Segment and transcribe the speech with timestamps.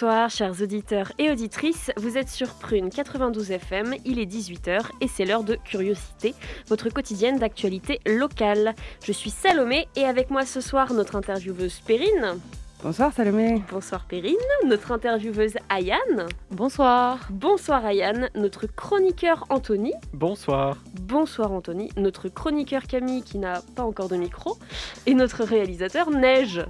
[0.00, 5.08] Bonsoir chers auditeurs et auditrices, vous êtes sur Prune 92 FM, il est 18h et
[5.08, 6.36] c'est l'heure de Curiosité,
[6.68, 8.76] votre quotidienne d'actualité locale.
[9.02, 12.38] Je suis Salomé et avec moi ce soir notre intervieweuse Perrine.
[12.80, 13.60] Bonsoir Salomé.
[13.72, 16.28] Bonsoir Perrine, notre intervieweuse Ayane.
[16.52, 17.26] Bonsoir.
[17.30, 19.92] Bonsoir Ayane, notre chroniqueur Anthony.
[20.12, 20.76] Bonsoir.
[21.00, 24.58] Bonsoir Anthony, notre chroniqueur Camille qui n'a pas encore de micro
[25.06, 26.64] et notre réalisateur Neige.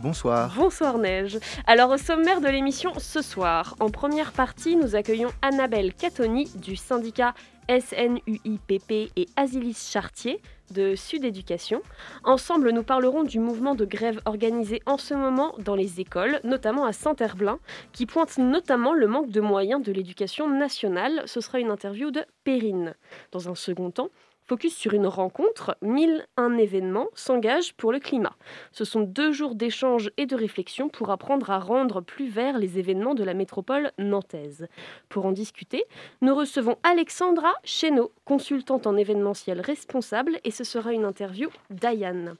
[0.00, 0.54] Bonsoir.
[0.56, 1.40] Bonsoir Neige.
[1.66, 6.76] Alors au sommaire de l'émission ce soir, en première partie, nous accueillons Annabelle Catoni du
[6.76, 7.34] syndicat
[7.68, 10.40] SNUIPP et Asilis Chartier
[10.70, 11.82] de Sud Éducation.
[12.22, 16.84] Ensemble, nous parlerons du mouvement de grève organisé en ce moment dans les écoles, notamment
[16.84, 17.58] à Saint-Herblain,
[17.92, 21.22] qui pointe notamment le manque de moyens de l'éducation nationale.
[21.26, 22.94] Ce sera une interview de Perrine.
[23.32, 24.10] Dans un second temps,
[24.48, 28.34] Focus sur une rencontre, 1001 événements s'engagent pour le climat.
[28.72, 32.78] Ce sont deux jours d'échange et de réflexion pour apprendre à rendre plus verts les
[32.78, 34.66] événements de la métropole nantaise.
[35.10, 35.84] Pour en discuter,
[36.22, 42.36] nous recevons Alexandra Chéneau, consultante en événementiel responsable, et ce sera une interview d'Ayane.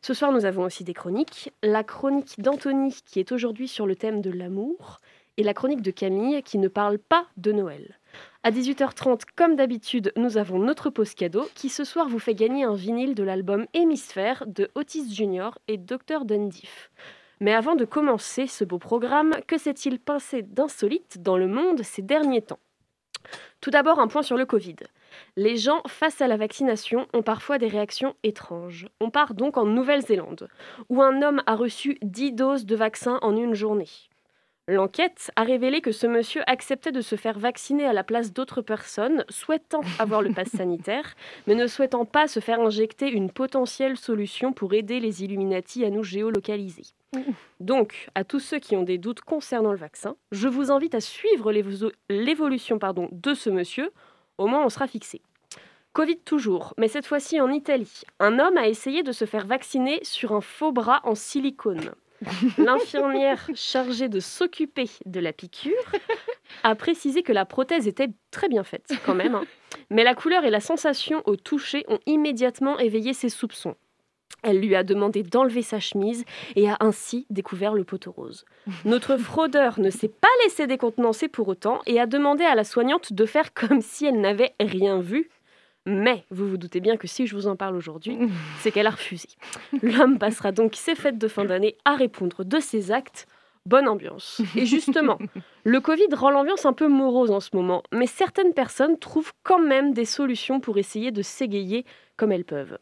[0.00, 1.52] Ce soir, nous avons aussi des chroniques.
[1.62, 5.02] La chronique d'Anthony, qui est aujourd'hui sur le thème de l'amour,
[5.36, 7.99] et la chronique de Camille, qui ne parle pas de Noël.
[8.42, 12.64] À 18h30, comme d'habitude, nous avons notre pause cadeau qui ce soir vous fait gagner
[12.64, 16.24] un vinyle de l'album Hémisphère de Otis Junior et Dr.
[16.24, 16.90] Dundif.
[17.40, 22.00] Mais avant de commencer ce beau programme, que s'est-il passé d'insolite dans le monde ces
[22.00, 22.60] derniers temps?
[23.60, 24.76] Tout d'abord, un point sur le Covid.
[25.36, 28.88] Les gens face à la vaccination ont parfois des réactions étranges.
[29.00, 30.48] On part donc en Nouvelle-Zélande,
[30.88, 34.09] où un homme a reçu 10 doses de vaccin en une journée.
[34.70, 38.62] L'enquête a révélé que ce monsieur acceptait de se faire vacciner à la place d'autres
[38.62, 41.16] personnes souhaitant avoir le pass sanitaire,
[41.48, 45.90] mais ne souhaitant pas se faire injecter une potentielle solution pour aider les Illuminati à
[45.90, 46.84] nous géolocaliser.
[47.58, 51.00] Donc, à tous ceux qui ont des doutes concernant le vaccin, je vous invite à
[51.00, 51.50] suivre
[52.08, 52.78] l'évolution
[53.10, 53.90] de ce monsieur,
[54.38, 55.20] au moins on sera fixé.
[55.94, 58.02] Covid toujours, mais cette fois-ci en Italie.
[58.20, 61.90] Un homme a essayé de se faire vacciner sur un faux bras en silicone.
[62.58, 65.72] L'infirmière chargée de s'occuper de la piqûre
[66.62, 69.44] a précisé que la prothèse était très bien faite quand même, hein.
[69.90, 73.76] mais la couleur et la sensation au toucher ont immédiatement éveillé ses soupçons.
[74.42, 76.24] Elle lui a demandé d'enlever sa chemise
[76.56, 78.46] et a ainsi découvert le poteau rose.
[78.84, 83.12] Notre fraudeur ne s'est pas laissé décontenancer pour autant et a demandé à la soignante
[83.12, 85.28] de faire comme si elle n'avait rien vu
[85.86, 88.18] mais vous vous doutez bien que si je vous en parle aujourd'hui,
[88.60, 89.28] c'est qu'elle a refusé.
[89.82, 93.26] L'homme passera donc ses fêtes de fin d'année à répondre de ses actes.
[93.66, 94.40] Bonne ambiance.
[94.56, 95.18] Et justement,
[95.64, 99.58] le Covid rend l'ambiance un peu morose en ce moment, mais certaines personnes trouvent quand
[99.58, 101.84] même des solutions pour essayer de s'égayer
[102.16, 102.78] comme elles peuvent.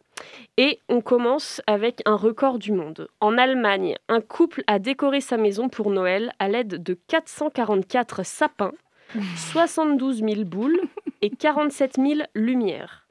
[0.56, 3.08] Et on commence avec un record du monde.
[3.20, 8.72] En Allemagne, un couple a décoré sa maison pour Noël à l'aide de 444 sapins
[9.36, 10.80] 72 000 boules
[11.22, 13.06] et 47 000 lumières.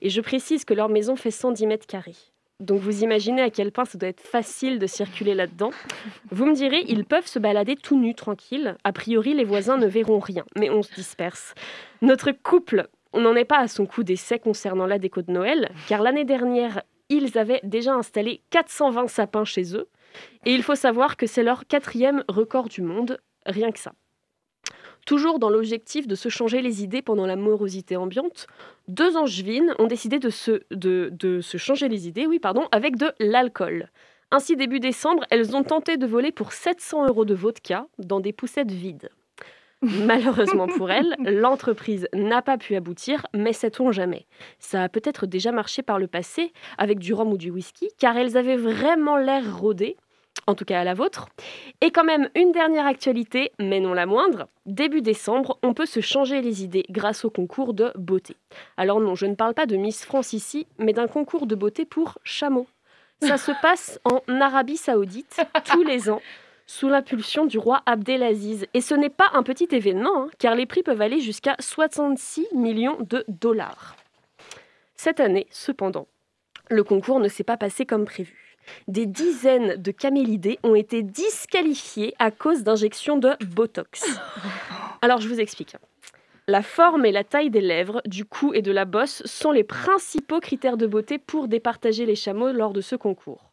[0.00, 2.16] Et je précise que leur maison fait 110 mètres carrés.
[2.60, 5.70] Donc vous imaginez à quel point ça doit être facile de circuler là-dedans.
[6.30, 8.76] Vous me direz, ils peuvent se balader tout nus, tranquilles.
[8.84, 11.54] A priori, les voisins ne verront rien, mais on se disperse.
[12.02, 15.72] Notre couple, on n'en est pas à son coup d'essai concernant la déco de Noël,
[15.88, 19.88] car l'année dernière, ils avaient déjà installé 420 sapins chez eux.
[20.46, 23.92] Et il faut savoir que c'est leur quatrième record du monde, rien que ça.
[25.06, 28.46] Toujours dans l'objectif de se changer les idées pendant la morosité ambiante,
[28.88, 33.12] deux angevines ont décidé de se, de, se changer les idées oui, pardon, avec de
[33.18, 33.88] l'alcool.
[34.30, 38.32] Ainsi, début décembre, elles ont tenté de voler pour 700 euros de vodka dans des
[38.32, 39.10] poussettes vides.
[39.82, 44.26] Malheureusement pour elles, l'entreprise n'a pas pu aboutir, mais sait-on jamais.
[44.60, 48.16] Ça a peut-être déjà marché par le passé avec du rhum ou du whisky, car
[48.16, 49.96] elles avaient vraiment l'air rodées
[50.46, 51.28] en tout cas à la vôtre.
[51.80, 54.48] Et quand même une dernière actualité, mais non la moindre.
[54.66, 58.36] Début décembre, on peut se changer les idées grâce au concours de beauté.
[58.76, 61.84] Alors non, je ne parle pas de Miss France ici, mais d'un concours de beauté
[61.84, 62.66] pour chameaux.
[63.20, 65.40] Ça se passe en Arabie Saoudite
[65.70, 66.20] tous les ans
[66.66, 68.66] sous l'impulsion du roi Abdelaziz.
[68.74, 72.48] Et ce n'est pas un petit événement, hein, car les prix peuvent aller jusqu'à 66
[72.54, 73.96] millions de dollars.
[74.94, 76.06] Cette année, cependant,
[76.70, 78.51] le concours ne s'est pas passé comme prévu.
[78.88, 84.04] Des dizaines de camélidés ont été disqualifiés à cause d'injections de Botox.
[85.02, 85.76] Alors je vous explique.
[86.48, 89.62] La forme et la taille des lèvres, du cou et de la bosse sont les
[89.62, 93.52] principaux critères de beauté pour départager les chameaux lors de ce concours.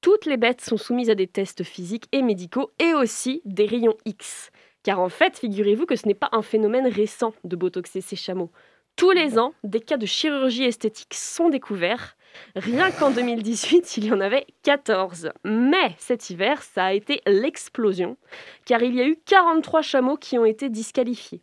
[0.00, 3.96] Toutes les bêtes sont soumises à des tests physiques et médicaux et aussi des rayons
[4.04, 4.50] X.
[4.82, 8.50] Car en fait, figurez-vous que ce n'est pas un phénomène récent de botoxer ces chameaux.
[8.96, 12.16] Tous les ans, des cas de chirurgie esthétique sont découverts.
[12.56, 15.30] Rien qu'en 2018, il y en avait 14.
[15.44, 18.16] Mais cet hiver, ça a été l'explosion,
[18.64, 21.42] car il y a eu 43 chameaux qui ont été disqualifiés.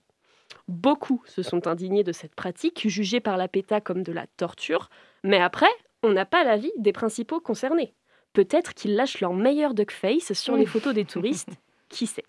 [0.68, 4.90] Beaucoup se sont indignés de cette pratique, jugée par la PETA comme de la torture,
[5.24, 5.72] mais après,
[6.04, 7.94] on n'a pas l'avis des principaux concernés.
[8.34, 11.50] Peut-être qu'ils lâchent leur meilleur duckface sur les photos des touristes
[11.90, 12.24] qui sait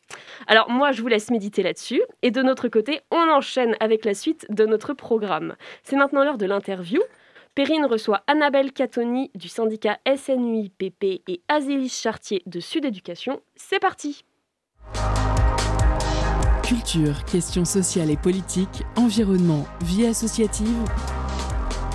[0.46, 2.02] Alors moi, je vous laisse méditer là-dessus.
[2.22, 5.54] Et de notre côté, on enchaîne avec la suite de notre programme.
[5.84, 7.00] C'est maintenant l'heure de l'interview.
[7.54, 13.42] Perrine reçoit Annabelle Catoni du syndicat SNUIPP et Azélis Chartier de Sud Éducation.
[13.56, 14.24] C'est parti
[16.64, 20.66] Culture, questions sociales et politiques, environnement, vie associative.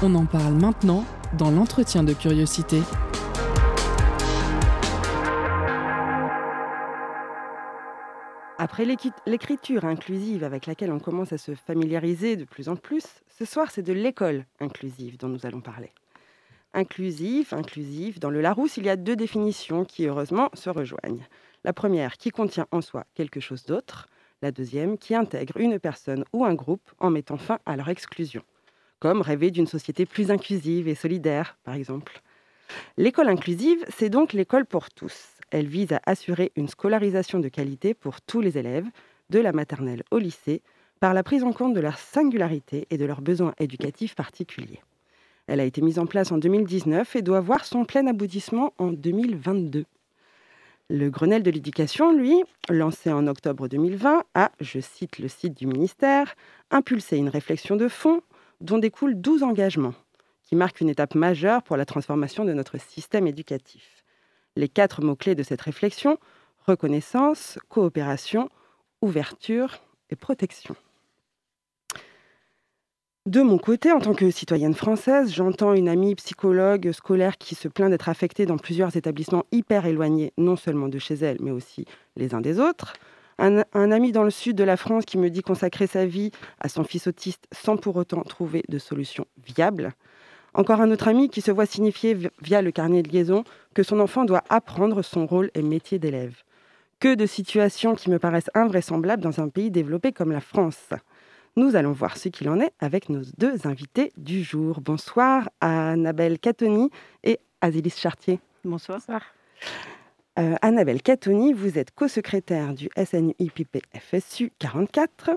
[0.03, 1.03] On en parle maintenant
[1.39, 2.79] dans l'entretien de curiosité.
[8.59, 8.85] Après
[9.25, 13.05] l'écriture inclusive avec laquelle on commence à se familiariser de plus en plus,
[13.37, 15.91] ce soir c'est de l'école inclusive dont nous allons parler.
[16.73, 21.25] Inclusif, inclusive, dans le Larousse, il y a deux définitions qui heureusement se rejoignent.
[21.63, 24.07] La première qui contient en soi quelque chose d'autre,
[24.41, 28.43] la deuxième qui intègre une personne ou un groupe en mettant fin à leur exclusion,
[28.99, 32.21] comme rêver d'une société plus inclusive et solidaire, par exemple.
[32.97, 35.29] L'école inclusive, c'est donc l'école pour tous.
[35.49, 38.87] Elle vise à assurer une scolarisation de qualité pour tous les élèves,
[39.29, 40.61] de la maternelle au lycée,
[40.99, 44.81] par la prise en compte de leur singularité et de leurs besoins éducatifs particuliers.
[45.47, 48.91] Elle a été mise en place en 2019 et doit voir son plein aboutissement en
[48.91, 49.85] 2022.
[50.89, 55.67] Le Grenelle de l'éducation, lui, lancé en octobre 2020, a, je cite le site du
[55.67, 56.35] ministère,
[56.71, 58.21] impulsé une réflexion de fond
[58.61, 59.93] dont découlent 12 engagements,
[60.43, 64.03] qui marquent une étape majeure pour la transformation de notre système éducatif.
[64.55, 66.17] Les quatre mots-clés de cette réflexion,
[66.65, 68.49] reconnaissance, coopération,
[69.01, 69.79] ouverture
[70.09, 70.75] et protection.
[73.27, 77.67] De mon côté, en tant que citoyenne française, j'entends une amie psychologue scolaire qui se
[77.67, 81.83] plaint d'être affectée dans plusieurs établissements hyper éloignés, non seulement de chez elle, mais aussi
[82.15, 82.93] les uns des autres.
[83.37, 86.31] Un, ami dans le sud de la France qui me dit consacrer sa vie
[86.61, 89.91] à son fils autiste sans pour autant trouver de solution viable.
[90.53, 93.43] Encore un autre ami qui se voit signifier via le carnet de liaison
[93.73, 96.43] que son enfant doit apprendre son rôle et métier d'élève.
[97.01, 100.93] Que de situations qui me paraissent invraisemblables dans un pays développé comme la France.
[101.57, 104.79] Nous allons voir ce qu'il en est avec nos deux invités du jour.
[104.79, 106.91] Bonsoir à Annabelle Catoni
[107.23, 108.39] et Azélis Chartier.
[108.63, 109.01] Bonsoir.
[110.37, 115.31] Euh, Annabelle Catoni, vous êtes co-secrétaire du SNUIPP FSU 44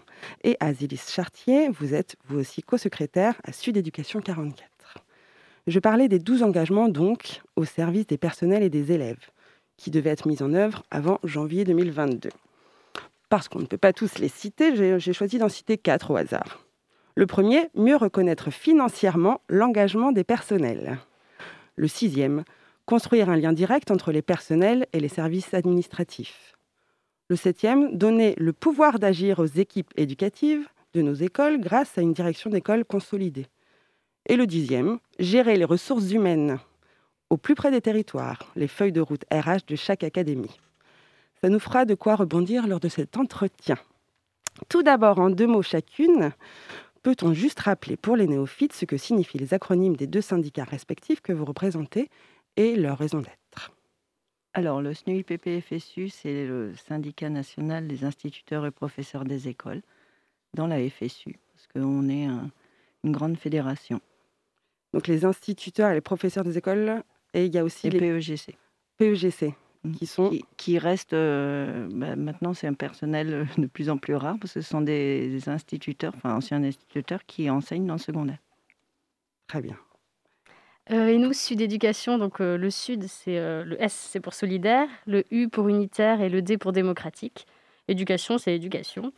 [0.44, 4.68] et Azélis Chartier, vous êtes vous aussi co-secrétaire à Sud Éducation 44.
[5.68, 9.30] Je parlais des 12 engagements donc au service des personnels et des élèves
[9.78, 12.28] qui devaient être mis en œuvre avant janvier 2022
[13.30, 16.66] parce qu'on ne peut pas tous les citer, j'ai choisi d'en citer quatre au hasard.
[17.14, 20.98] Le premier, mieux reconnaître financièrement l'engagement des personnels.
[21.76, 22.44] Le sixième,
[22.86, 26.56] construire un lien direct entre les personnels et les services administratifs.
[27.28, 32.12] Le septième, donner le pouvoir d'agir aux équipes éducatives de nos écoles grâce à une
[32.12, 33.46] direction d'école consolidée.
[34.26, 36.58] Et le dixième, gérer les ressources humaines
[37.30, 40.58] au plus près des territoires, les feuilles de route RH de chaque académie.
[41.42, 43.76] Ça nous fera de quoi rebondir lors de cet entretien.
[44.68, 46.32] Tout d'abord, en deux mots chacune,
[47.02, 51.20] peut-on juste rappeler pour les néophytes ce que signifient les acronymes des deux syndicats respectifs
[51.22, 52.10] que vous représentez
[52.56, 53.72] et leur raison d'être?
[54.52, 59.80] Alors, le SNUIPP-FSU, c'est le syndicat national des instituteurs et professeurs des écoles
[60.54, 62.26] dans la FSU, parce qu'on est
[63.04, 64.00] une grande fédération.
[64.92, 68.56] Donc, les instituteurs et les professeurs des écoles, et il y a aussi les PEGC.
[68.98, 69.54] PEGC.
[69.96, 74.14] Qui sont qui, restent euh, bah, maintenant c'est un personnel euh, de plus en plus
[74.14, 78.38] rare parce que ce sont des, instituteurs, enfin anciens instituteurs qui enseignent dans le secondaire.
[79.46, 79.76] Très bien.
[80.90, 85.24] Euh, et nous, Sud Éducation, donc le Sud, c'est le S, c'est pour solidaire, le
[85.30, 87.46] U pour unitaire et le D pour démocratique.
[87.86, 89.12] Éducation, c'est éducation.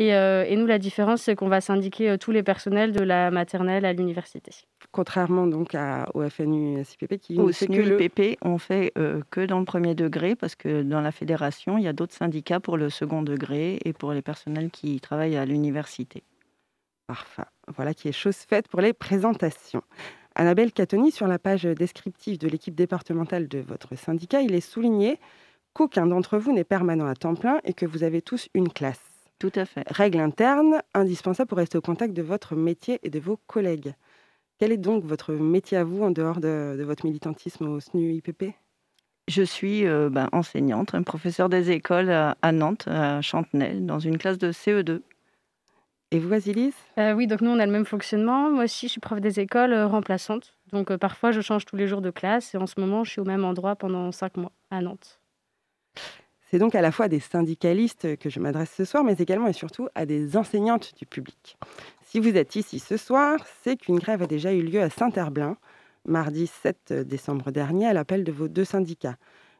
[0.00, 3.30] Euh, et, nous, la différence, c'est qu'on va syndiquer euh, tous les personnels de la
[3.30, 4.50] maternelle à l'université.
[4.94, 9.64] Contrairement donc à, au FNU SIPP qui au SNUIPP, on fait euh, que dans le
[9.64, 13.22] premier degré parce que dans la fédération, il y a d'autres syndicats pour le second
[13.22, 16.22] degré et pour les personnels qui travaillent à l'université.
[17.08, 17.42] Parfait.
[17.74, 19.82] Voilà qui est chose faite pour les présentations.
[20.36, 25.18] Annabelle Catoni, sur la page descriptive de l'équipe départementale de votre syndicat, il est souligné
[25.72, 29.02] qu'aucun d'entre vous n'est permanent à temps plein et que vous avez tous une classe.
[29.40, 29.82] Tout à fait.
[29.88, 33.92] Règle interne indispensable pour rester au contact de votre métier et de vos collègues.
[34.58, 38.54] Quel est donc votre métier à vous en dehors de, votre militantisme au SNU-IPP
[39.26, 44.16] Je suis euh, ben, enseignante, un professeur des écoles à, Nantes, à Chantenay, dans une
[44.16, 45.00] classe de CE2.
[46.12, 48.48] Et vous, Asilis euh, Oui, donc nous, on a le même fonctionnement.
[48.50, 50.56] Moi aussi, je suis prof des écoles euh, remplaçante.
[50.70, 53.20] Donc parfois, je change tous les jours de classe et en ce moment, je suis
[53.20, 55.18] au même endroit pendant cinq mois à Nantes.
[56.50, 59.48] C'est donc à la fois à des syndicalistes que je m'adresse ce soir, mais également
[59.48, 61.56] et surtout à des enseignantes du public.
[62.14, 65.56] Si vous êtes ici ce soir, c'est qu'une grève a déjà eu lieu à Saint-Herblain,
[66.04, 69.16] mardi 7 décembre dernier, à l'appel de vos deux syndicats.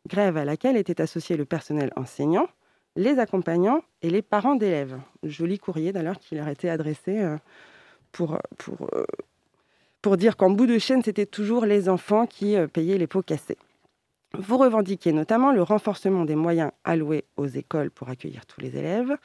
[0.07, 2.47] Grève à laquelle était associé le personnel enseignant,
[2.95, 4.97] les accompagnants et les parents d'élèves.
[5.25, 7.39] Joli courrier d'ailleurs qui leur était adressé euh,
[8.13, 9.05] pour, pour, euh,
[10.01, 13.23] pour dire qu'en bout de chaîne, c'était toujours les enfants qui euh, payaient les pots
[13.23, 13.59] cassés.
[14.39, 19.17] Vous revendiquez notamment le renforcement des moyens alloués aux écoles pour accueillir tous les élèves,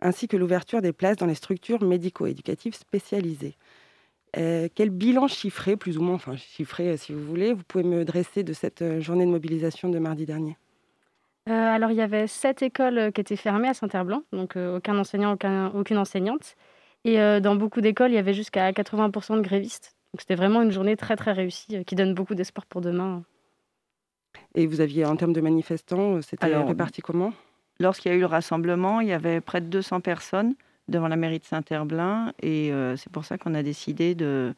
[0.00, 3.56] ainsi que l'ouverture des places dans les structures médico-éducatives spécialisées.
[4.36, 7.84] Euh, quel bilan chiffré, plus ou moins, enfin chiffré euh, si vous voulez, vous pouvez
[7.84, 10.56] me dresser de cette euh, journée de mobilisation de mardi dernier?
[11.46, 15.34] Alors il y avait sept écoles qui étaient fermées à Saint-Herblanc, donc aucun enseignant,
[15.74, 16.56] aucune enseignante.
[17.06, 19.96] Et dans beaucoup d'écoles, il y avait jusqu'à 80% de grévistes.
[20.12, 23.22] Donc c'était vraiment une journée très très réussie qui donne beaucoup d'espoir pour demain.
[24.54, 27.32] Et vous aviez, en termes de manifestants, c'était réparti comment?
[27.80, 30.54] Lorsqu'il y a eu le rassemblement, il y avait près de 200 personnes
[30.88, 32.32] devant la mairie de Saint-Herblain.
[32.42, 34.54] Et euh, c'est pour ça qu'on a décidé de,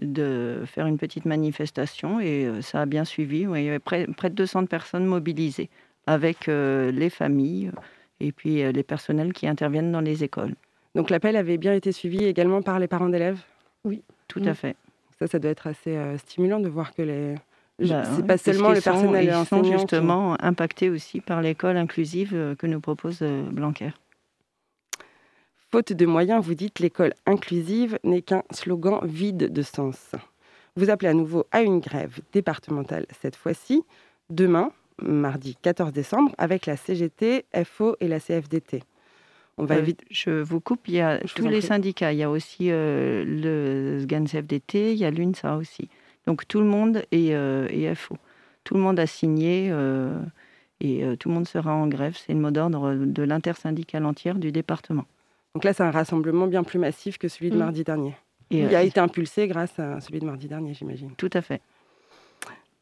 [0.00, 2.20] de faire une petite manifestation.
[2.20, 3.40] Et euh, ça a bien suivi.
[3.40, 5.70] il y avait près, près de 200 personnes mobilisées
[6.06, 7.72] avec les familles
[8.20, 10.54] et puis les personnels qui interviennent dans les écoles.
[10.94, 13.40] Donc l'appel avait bien été suivi également par les parents d'élèves?
[13.84, 14.76] Oui, tout à fait.
[15.18, 17.34] Ça, ça doit être assez stimulant de voir que les,
[17.78, 22.54] bah, c'est pas seulement le personnel Ils sont justement impactés aussi par l'école inclusive euh,
[22.54, 23.90] que nous propose euh, Blanquer.
[25.70, 30.12] Faute de moyens, vous dites l'école inclusive n'est qu'un slogan vide de sens.
[30.76, 33.82] Vous appelez à nouveau à une grève départementale cette fois-ci,
[34.30, 34.70] demain,
[35.02, 38.84] mardi 14 décembre, avec la CGT, FO et la CFDT.
[39.58, 42.12] On va euh, Je vous coupe, il y a tous les syndicats.
[42.12, 45.88] Il y a aussi le SGAN CFDT, il y a l'UNSA aussi.
[46.26, 48.16] Donc tout le monde est, euh, FO.
[48.64, 50.18] Tout le monde a signé euh,
[50.80, 52.16] et euh, tout le monde sera en grève.
[52.16, 55.04] C'est le mot d'ordre de l'intersyndicale entière du département.
[55.54, 57.58] Donc là, c'est un rassemblement bien plus massif que celui de mmh.
[57.58, 58.14] mardi dernier.
[58.50, 61.10] Et Il a été impulsé grâce à celui de mardi dernier, j'imagine.
[61.16, 61.60] Tout à fait.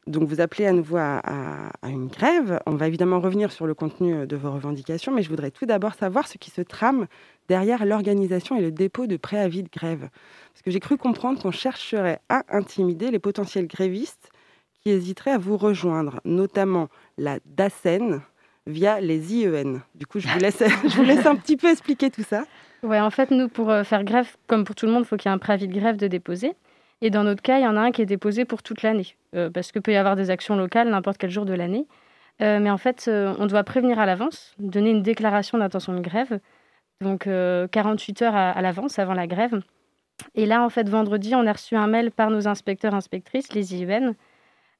[0.07, 2.59] Donc vous appelez à nouveau à, une grève.
[2.67, 5.95] On va évidemment revenir sur le contenu de vos revendications, mais je voudrais tout d'abord
[5.95, 7.07] savoir ce qui se trame
[7.47, 10.09] derrière l'organisation et le dépôt de préavis de grève.
[10.53, 14.31] Parce que j'ai cru comprendre qu'on chercherait à intimider les potentiels grévistes
[14.81, 18.21] qui hésiteraient à vous rejoindre, notamment la DACEN
[18.67, 19.81] via les IEN.
[19.95, 22.45] Du coup, je vous laisse, un petit peu expliquer tout ça.
[22.83, 25.17] Ouais, en fait, nous, pour euh, faire grève, comme pour tout le monde, il faut
[25.17, 26.53] qu'il y ait un préavis de grève de déposer.
[27.01, 29.15] Et dans notre cas, il y en a un qui est déposé pour toute l'année,
[29.35, 31.85] euh, parce qu'il peut y avoir des actions locales n'importe quel jour de l'année.
[32.41, 36.39] Euh, mais en fait, on doit prévenir à l'avance, donner une déclaration d'intention de grève,
[37.01, 37.27] donc
[37.71, 39.61] 48 heures à l'avance, avant la grève.
[40.33, 43.75] Et là, en fait, vendredi, on a reçu un mail par nos inspecteurs, inspectrices, les
[43.75, 44.13] IEN.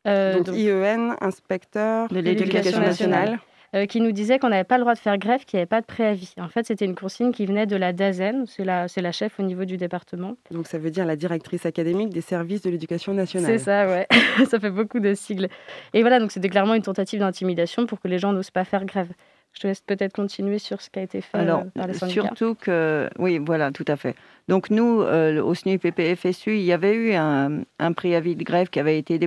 [0.08, 3.40] Euh, donc, IEN, inspecteur de l'éducation nationale.
[3.74, 5.68] Euh, qui nous disait qu'on n'avait pas le droit de faire grève, qu'il n'y avait
[5.68, 6.34] pas de préavis.
[6.40, 9.44] En fait, c'était une consigne qui venait de la DAZEN, c'est la, la chef au
[9.44, 10.38] niveau du département.
[10.52, 13.52] Donc ça veut dire la directrice académique des services de l'éducation nationale.
[13.52, 14.08] C'est ça, ouais.
[14.50, 15.50] ça fait beaucoup de sigles.
[15.94, 18.86] Et voilà, donc c'était clairement une tentative d'intimidation pour que les gens n'osent pas faire
[18.86, 19.12] grève.
[19.56, 21.94] Je te laisse peut-être continuer sur ce qui a été fait Alors, euh, par les
[21.94, 22.24] syndicats.
[22.24, 24.16] Surtout que, oui, voilà, tout à fait.
[24.50, 27.64] Donc nous, euh, au SNU-PPFSU, il y avait eu un,
[27.96, 29.18] préavis de grève qui avait été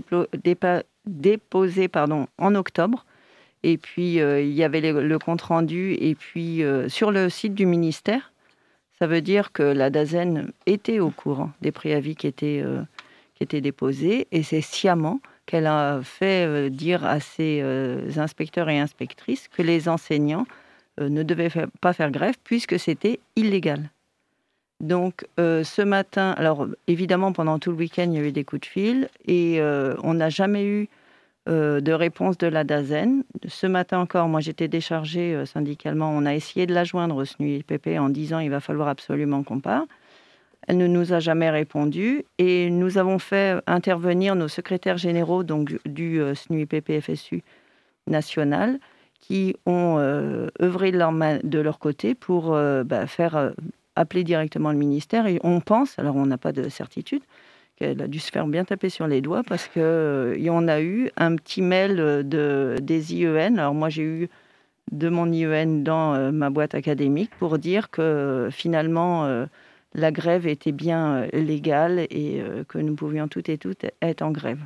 [1.06, 3.06] déposé pardon, en octobre.
[3.62, 5.94] Et puis, euh, il y avait le, compte-rendu.
[5.98, 8.32] Et puis, sur le site du ministère,
[8.98, 12.62] ça veut dire que la DAZEN était au courant des préavis qui étaient,
[13.34, 14.28] qui étaient déposés.
[14.30, 19.62] Et c'est sciemment qu'elle a fait euh, dire à ses euh, inspecteurs et inspectrices que
[19.62, 20.46] les enseignants
[21.00, 21.50] euh, ne devaient
[21.80, 23.90] pas faire grève puisque c'était illégal.
[24.80, 28.60] Donc ce matin, alors évidemment pendant tout le week-end il y a eu des coups
[28.60, 29.60] de fil et
[30.04, 30.88] on n'a jamais eu
[31.48, 33.24] de réponse de la DAZEN.
[33.48, 37.98] Ce matin encore, moi j'étais déchargée syndicalement, on a essayé de la joindre au SNUIPP
[37.98, 39.88] en disant il va falloir absolument qu'on parte.
[40.68, 45.74] Elle ne nous a jamais répondu et nous avons fait intervenir nos secrétaires généraux donc
[45.86, 47.42] du euh, SNUIPP-FSU
[48.06, 48.78] national
[49.18, 53.52] qui ont euh, œuvré de leur, côté pour euh, bah, faire
[53.96, 55.26] appeler directement le ministère.
[55.26, 57.22] Et on pense, alors on n'a pas de certitude,
[57.76, 60.80] qu'elle a dû se faire bien taper sur les doigts parce euh, y en a
[60.82, 63.56] eu un petit mail de, des IEN.
[63.56, 64.28] Alors moi, j'ai eu
[64.92, 69.46] de mon IEN dans ma boîte académique pour dire que finalement,
[69.94, 74.60] la grève était bien légale et que nous pouvions toutes et toutes être en grève.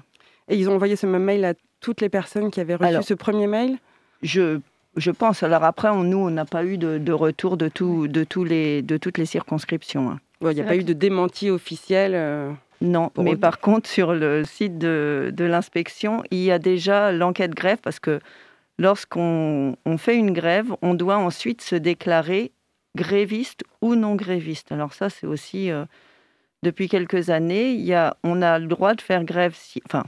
[0.49, 3.15] Et ils ont envoyé ce même mail à toutes les personnes qui avaient reçu ce
[3.15, 3.79] premier mail?
[4.23, 4.61] je,
[4.97, 5.43] je pense.
[5.43, 8.97] Alors après, nous, on n'a pas eu de, retour de, tout, de, tous les, de
[8.97, 10.11] toutes les circonscriptions.
[10.11, 10.21] Hein.
[10.41, 12.51] Il n'y a pas eu de démenti officiel euh,
[12.81, 17.55] Non, mais par contre, sur le site de, de l'inspection, il y a déjà l'enquête
[17.55, 18.19] grève parce que
[18.79, 22.51] lorsqu'on on fait une grève, on doit ensuite se déclarer
[22.97, 24.73] gréviste ou non gréviste.
[24.73, 25.71] Alors ça, c'est aussi...
[25.71, 25.85] Euh,
[26.63, 29.83] depuis quelques années, il y a, on a le droit de faire grève si...
[29.87, 30.05] Enfin,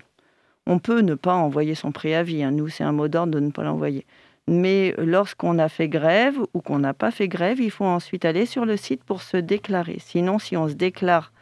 [0.66, 2.42] on peut ne pas envoyer son préavis.
[2.42, 2.52] Hein.
[2.52, 4.06] Nous, c'est un mot d'ordre de ne pas l'envoyer.
[4.46, 8.46] Mais lorsqu'on a fait grève ou qu'on n'a pas fait grève, il faut ensuite aller
[8.46, 9.96] sur le site pour se déclarer.
[9.98, 11.32] Sinon, si on se déclare,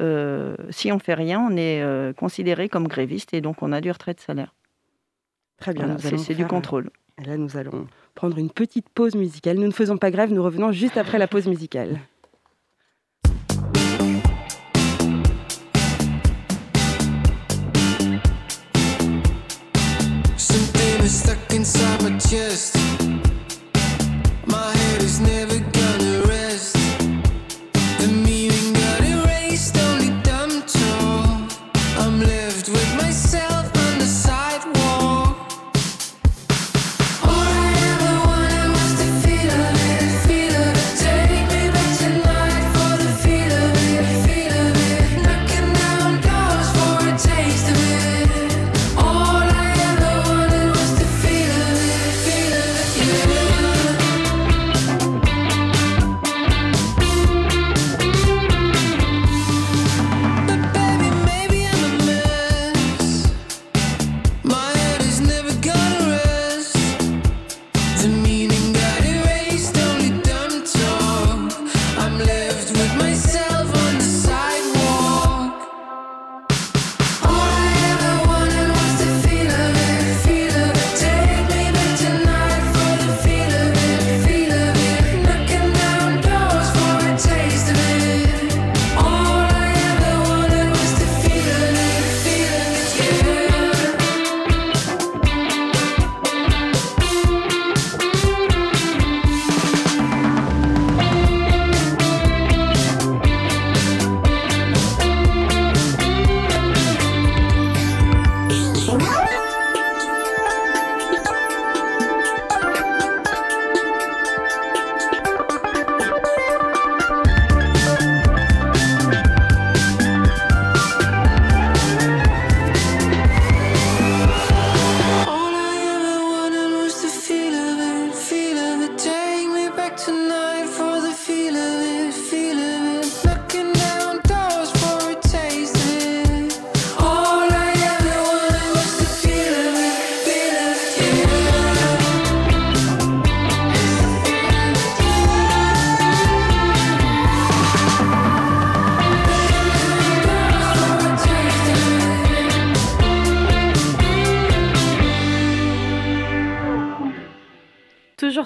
[0.00, 3.80] euh, si on fait rien, on est euh, considéré comme gréviste et donc on a
[3.80, 4.54] du retrait de salaire.
[5.58, 6.90] Très bien, c'est du contrôle.
[7.20, 9.56] Et là, nous allons prendre une petite pause musicale.
[9.58, 12.00] Nous ne faisons pas grève, nous revenons juste après la pause musicale.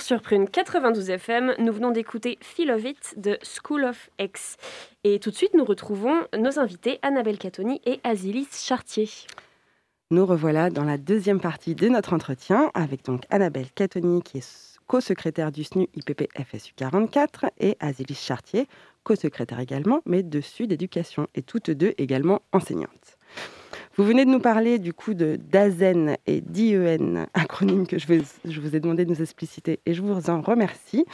[0.00, 4.57] Sur Prune 92 FM, nous venons d'écouter Feel of It de School of X.
[5.04, 9.09] Et tout de suite, nous retrouvons nos invités Annabelle Catoni et Azilis Chartier.
[10.11, 14.78] Nous revoilà dans la deuxième partie de notre entretien avec donc Annabelle Catoni qui est
[14.87, 18.66] co-secrétaire du SNU IPP FSU 44 et Azilis Chartier,
[19.04, 23.03] co-secrétaire également, mais de Sud Éducation et toutes deux également enseignantes.
[23.96, 28.22] Vous venez de nous parler du coup de d'AZEN et d'IEN, acronyme que je, vais-
[28.44, 31.04] je vous ai demandé de nous expliciter et je vous en remercie.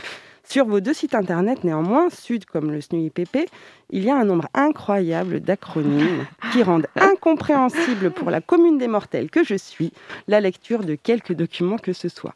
[0.43, 3.49] Sur vos deux sites internet, néanmoins, Sud comme le SNU IPP,
[3.91, 9.31] il y a un nombre incroyable d'acronymes qui rendent incompréhensible pour la commune des mortels
[9.31, 9.93] que je suis
[10.27, 12.35] la lecture de quelques documents que ce soit.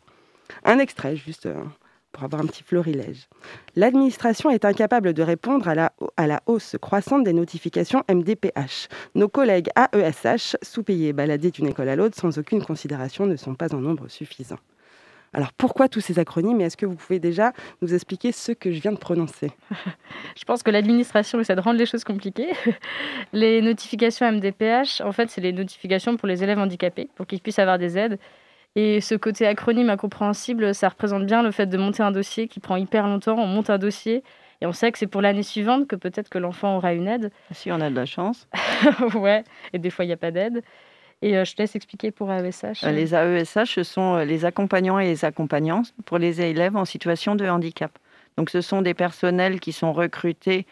[0.64, 1.54] Un extrait, juste euh,
[2.14, 3.28] pour avoir un petit florilège.
[3.74, 8.88] L'administration est incapable de répondre à la, à la hausse croissante des notifications MDPH.
[9.16, 13.54] Nos collègues AESH, sous-payés et baladés d'une école à l'autre sans aucune considération, ne sont
[13.54, 14.58] pas en nombre suffisant.
[15.34, 18.70] Alors pourquoi tous ces acronymes et est-ce que vous pouvez déjà nous expliquer ce que
[18.70, 19.50] je viens de prononcer?
[20.36, 22.52] Je pense que l'administration essaie de rendre les choses compliquées.
[23.32, 27.58] Les notifications MDPH, en fait, c'est les notifications pour les élèves handicapés, pour qu'ils puissent
[27.58, 28.18] avoir des aides.
[28.76, 32.58] Et ce côté acronyme incompréhensible, ça représente bien le fait de monter un dossier qui
[32.60, 33.38] prend hyper longtemps.
[33.38, 34.24] On monte un dossier
[34.60, 37.30] Et on sait que c'est pour l'année suivante que peut-être que l'enfant aura une aide.
[37.52, 38.48] Si on a de la chance.
[39.14, 40.62] ouais, et des fois, il n'y a pas d'aide.
[41.22, 42.84] Et euh, je te laisse expliquer pour AESH.
[42.84, 46.84] Euh, les AESH, ce sont euh, les accompagnants et les accompagnantes pour les élèves en
[46.84, 47.98] situation de handicap.
[48.36, 50.66] Donc ce sont des personnels qui sont recrutés,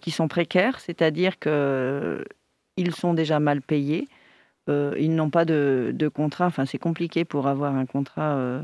[0.00, 4.06] qui sont précaires, c'est-à-dire qu'ils sont déjà mal payés,
[4.68, 8.62] ils n'ont pas de, contrat, enfin c'est compliqué pour avoir un contrat,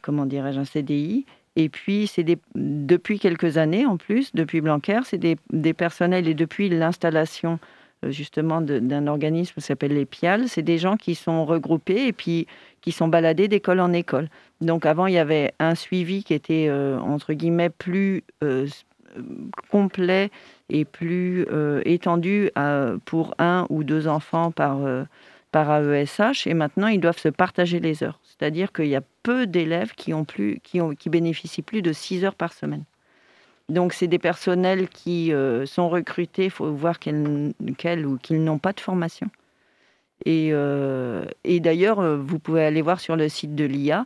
[0.00, 1.26] comment dirais-je, un CDI.
[1.56, 6.68] Et puis, c'est depuis quelques années en plus, depuis Blanquer, c'est des, personnels et depuis
[6.68, 7.58] l'installation
[8.04, 12.12] euh, justement d'un organisme qui s'appelle les PIAL, c'est des gens qui sont regroupés et
[12.12, 12.46] puis
[12.80, 14.28] qui sont baladés d'école en école.
[14.60, 18.66] Donc avant, il y avait un suivi qui était, euh, entre guillemets, plus euh,
[19.70, 20.30] complet
[20.72, 21.46] et plus
[21.84, 22.50] étendu
[23.04, 24.78] pour un ou deux enfants par,
[25.52, 26.46] par AESH.
[26.46, 28.18] Et maintenant, ils doivent se partager les heures.
[28.24, 31.92] C'est-à-dire qu'il y a peu d'élèves qui, ont plus, qui, ont, qui bénéficient plus de
[31.92, 32.84] six heures par semaine.
[33.68, 36.44] Donc, c'est des personnels qui euh, sont recrutés.
[36.44, 37.54] Il faut voir qu'elles
[38.06, 39.28] ou qu'ils n'ont pas de formation.
[40.24, 44.04] Et, euh, d'ailleurs, euh, vous pouvez aller voir sur le site de l'IA.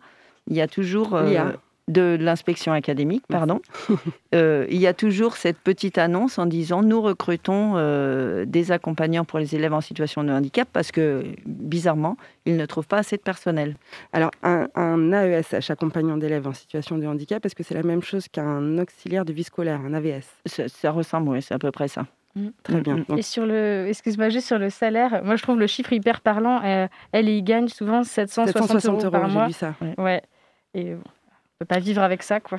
[0.48, 1.18] Il y a toujours
[1.88, 3.61] de l'inspection académique, pardon,
[4.35, 9.25] euh, il y a toujours cette petite annonce en disant nous recrutons euh, des accompagnants
[9.25, 13.16] pour les élèves en situation de handicap parce que bizarrement, ils ne trouvent pas assez
[13.16, 13.77] de personnel.
[14.12, 18.03] Alors un, un AESH, accompagnant d'élèves en situation de handicap, est-ce que c'est la même
[18.03, 21.88] chose qu'un auxiliaire de vie scolaire, un AVS ça, ressemble, oui, c'est à peu près
[21.88, 22.07] ça.
[22.35, 22.49] Mmh.
[22.62, 23.05] Très bien.
[23.16, 26.62] Et sur le, excuse-moi, juste sur le salaire, moi je trouve le chiffre hyper parlant.
[26.64, 29.51] Euh, elle, il gagne souvent 760, euros, par mois.
[29.51, 29.75] ça.
[29.99, 30.22] Ouais.
[30.75, 30.94] Et
[31.59, 32.59] peut pas vivre avec ça, quoi.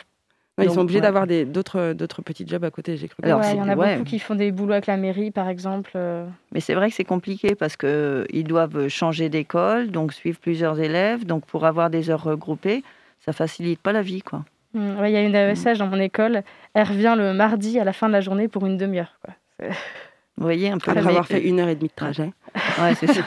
[0.62, 3.22] ils sont obligés d'avoir d'autres petits jobs à côté, j'ai cru.
[3.24, 5.92] Alors, il y en a beaucoup qui font des boulots avec la mairie, par exemple.
[5.96, 6.26] Euh.
[6.52, 11.26] Mais c'est vrai que c'est compliqué parce qu'ils doivent changer d'école, donc suivre plusieurs élèves.
[11.26, 12.84] Donc, pour avoir des heures regroupées,
[13.20, 14.44] ça facilite pas la vie, quoi.
[14.74, 16.44] Mmh, il y a une AESH dans mon école.
[16.74, 19.20] Elle revient le mardi à la fin de la journée pour une demi-heure.
[19.60, 20.92] Vous voyez un peu.
[20.92, 22.32] Après avoir fait une heure et demie de trajet.
[22.80, 23.24] Ouais, c'est ça.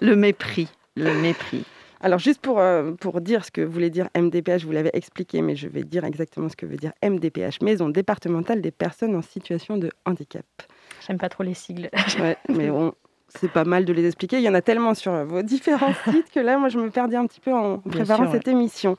[0.00, 0.68] le mépris.
[0.96, 1.64] Le mépris.
[2.06, 5.56] Alors, juste pour, euh, pour dire ce que voulait dire MDPH, vous l'avez expliqué, mais
[5.56, 9.76] je vais dire exactement ce que veut dire MDPH, Maison départementale des personnes en situation
[9.76, 10.46] de handicap.
[11.04, 11.90] J'aime pas trop les sigles.
[12.20, 12.92] ouais, mais bon,
[13.30, 14.36] c'est pas mal de les expliquer.
[14.36, 17.16] Il y en a tellement sur vos différents sites que là, moi, je me perdais
[17.16, 18.96] un petit peu en préparant cette émission.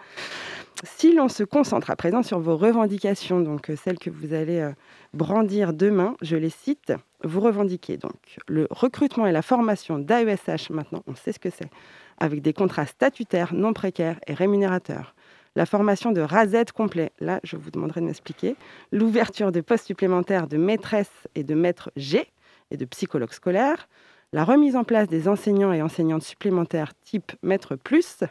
[0.84, 4.60] Si l'on se concentre à présent sur vos revendications, donc euh, celles que vous allez
[4.60, 4.72] euh,
[5.14, 6.92] brandir demain, je les cite,
[7.24, 11.70] vous revendiquez donc le recrutement et la formation d'AESH, maintenant on sait ce que c'est,
[12.18, 15.16] avec des contrats statutaires non précaires et rémunérateurs.
[15.56, 18.56] La formation de RAZ complet, là je vous demanderai de m'expliquer.
[18.92, 22.28] L'ouverture de postes supplémentaires de maîtresse et de maître G
[22.70, 23.88] et de psychologue scolaire.
[24.34, 28.24] La remise en place des enseignants et enseignantes supplémentaires type maître plus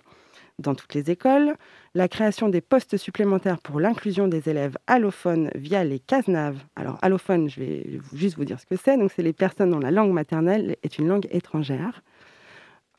[0.59, 1.55] dans toutes les écoles.
[1.95, 6.57] La création des postes supplémentaires pour l'inclusion des élèves allophones via les CASNAV.
[6.77, 8.97] Alors allophone, je vais juste vous dire ce que c'est.
[8.97, 12.03] Donc c'est les personnes dont la langue maternelle est une langue étrangère.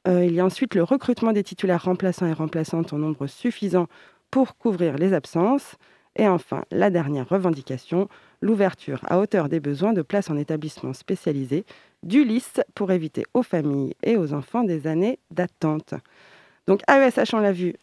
[0.07, 3.87] Euh, il y a ensuite le recrutement des titulaires remplaçants et remplaçantes en nombre suffisant
[4.31, 5.75] pour couvrir les absences.
[6.15, 8.07] Et enfin, la dernière revendication,
[8.41, 11.65] l'ouverture à hauteur des besoins de places en établissement spécialisé
[12.03, 12.25] du
[12.73, 15.93] pour éviter aux familles et aux enfants des années d'attente.
[16.67, 17.75] Donc AESH, on l'a vu,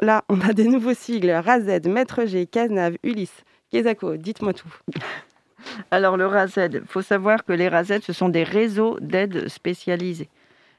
[0.00, 3.44] là, on a des nouveaux sigles, RAZ, Maître G, CASNAV, Ulysse.
[3.70, 4.72] Kézako, dites-moi tout.
[5.90, 10.28] Alors le RAZ, il faut savoir que les RAZ, ce sont des réseaux d'aide spécialisés.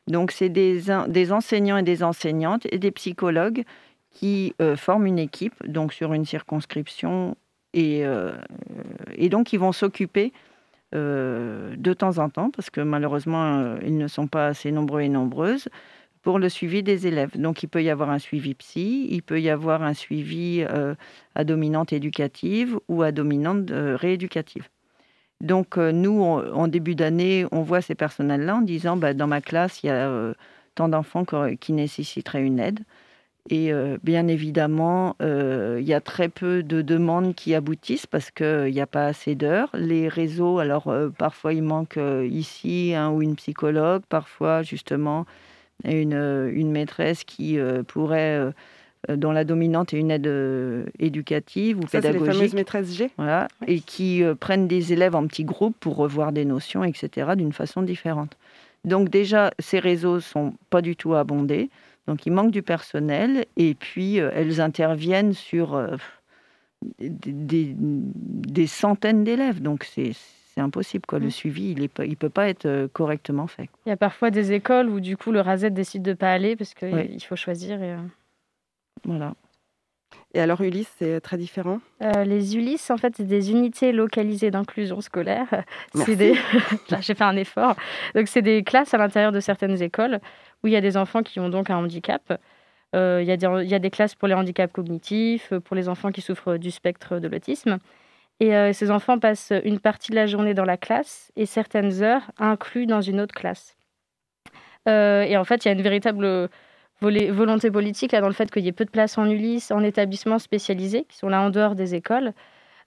[0.07, 0.89] Donc, c'est des,
[1.31, 3.63] enseignants et des enseignantes et des psychologues
[4.11, 7.35] qui euh, forment une équipe, donc sur une circonscription,
[7.73, 8.31] et, euh,
[9.15, 10.33] et donc ils vont s'occuper
[10.95, 15.09] euh, de temps en temps, parce que malheureusement, ils ne sont pas assez nombreux et
[15.09, 15.67] nombreuses,
[16.23, 17.39] pour le suivi des élèves.
[17.39, 20.65] Donc, il peut y avoir un suivi psy, il peut y avoir un suivi
[21.35, 24.67] à dominante éducative ou à dominante rééducative.
[25.41, 29.41] Donc, euh, nous, en début d'année, on voit ces personnels-là en disant bah, dans ma
[29.41, 30.33] classe, il y a euh,
[30.75, 31.25] tant d'enfants
[31.59, 32.79] qui nécessiteraient une aide.
[33.49, 38.71] Et euh, bien évidemment, il y a très peu de demandes qui aboutissent parce qu'il
[38.73, 39.69] n'y a pas assez d'heures.
[39.73, 45.25] Les réseaux, alors parfois il manque ici un ou une psychologue, parfois justement
[45.85, 48.53] une, une maîtresse qui pourrait
[49.15, 52.27] dont la dominante est une aide euh, éducative ou Ça, pédagogique.
[52.27, 53.09] les fameuses maîtresses G.
[53.17, 57.31] Voilà, et qui euh, prennent des élèves en petits groupes pour revoir des notions, etc.,
[57.37, 58.37] d'une façon différente.
[58.83, 61.69] Donc déjà, ces réseaux sont pas du tout abondés,
[62.07, 65.97] donc il manque du personnel, et puis elles interviennent sur
[66.99, 70.13] des, des, centaines d'élèves, donc c'est
[70.55, 71.05] impossible.
[71.05, 71.19] Quoi.
[71.19, 71.31] Le mmh.
[71.31, 73.67] suivi, il ne il peut pas être correctement fait.
[73.85, 76.31] Il y a parfois des écoles où du coup le RAZ décide de ne pas
[76.31, 77.81] aller parce qu'il il faut choisir.
[77.81, 77.95] Et...
[79.05, 79.33] Voilà.
[80.33, 81.79] Et alors Ulysse, c'est très différent?
[82.01, 85.63] Les Ulysse, en fait, c'est des unités localisées d'inclusion scolaire.
[86.07, 86.35] Des...
[87.01, 87.75] J'ai fait un effort.
[88.13, 90.19] Donc c'est des classes à l'intérieur de certaines écoles
[90.63, 92.39] où il y a des enfants qui ont donc un handicap.
[92.93, 96.57] Il y, y, a des classes pour les handicaps cognitifs, pour les enfants qui souffrent
[96.57, 97.77] du spectre de l'autisme.
[98.39, 102.31] Et ces enfants passent une partie de la journée dans la classe et certaines heures
[102.39, 103.75] inclus dans une autre classe.
[104.87, 106.49] et en fait, il y a une véritable
[107.01, 109.83] volonté politique là, dans le fait qu'il y ait peu de places en Ulysse, en
[109.83, 112.33] établissements spécialisés, qui sont là en dehors des écoles.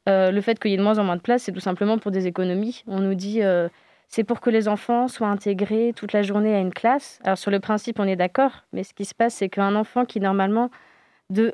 [0.06, 2.10] le fait qu'il y ait de moins en moins de places, c'est tout simplement pour
[2.10, 2.82] des économies.
[2.86, 3.40] On nous dit
[4.08, 7.20] c'est pour que les enfants soient intégrés toute la journée à une classe.
[7.22, 10.04] Alors sur le principe, on est d'accord, mais ce qui se passe, c'est qu'un enfant
[10.04, 10.70] qui normalement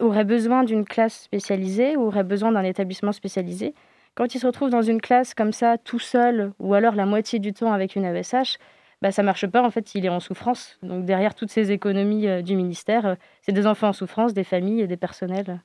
[0.01, 3.75] aurait besoin d'une classe spécialisée ou aurait besoin d'un établissement spécialisé,
[4.15, 7.39] quand il se retrouve dans une classe comme ça, tout seul, ou alors la moitié
[7.39, 8.57] du temps avec une AESH,
[9.03, 9.63] bah, ça marche pas.
[9.63, 10.79] En fait, il est en souffrance.
[10.83, 14.45] Donc derrière toutes ces économies euh, du ministère, euh, c'est des enfants en souffrance, des
[14.45, 15.61] familles et des personnels.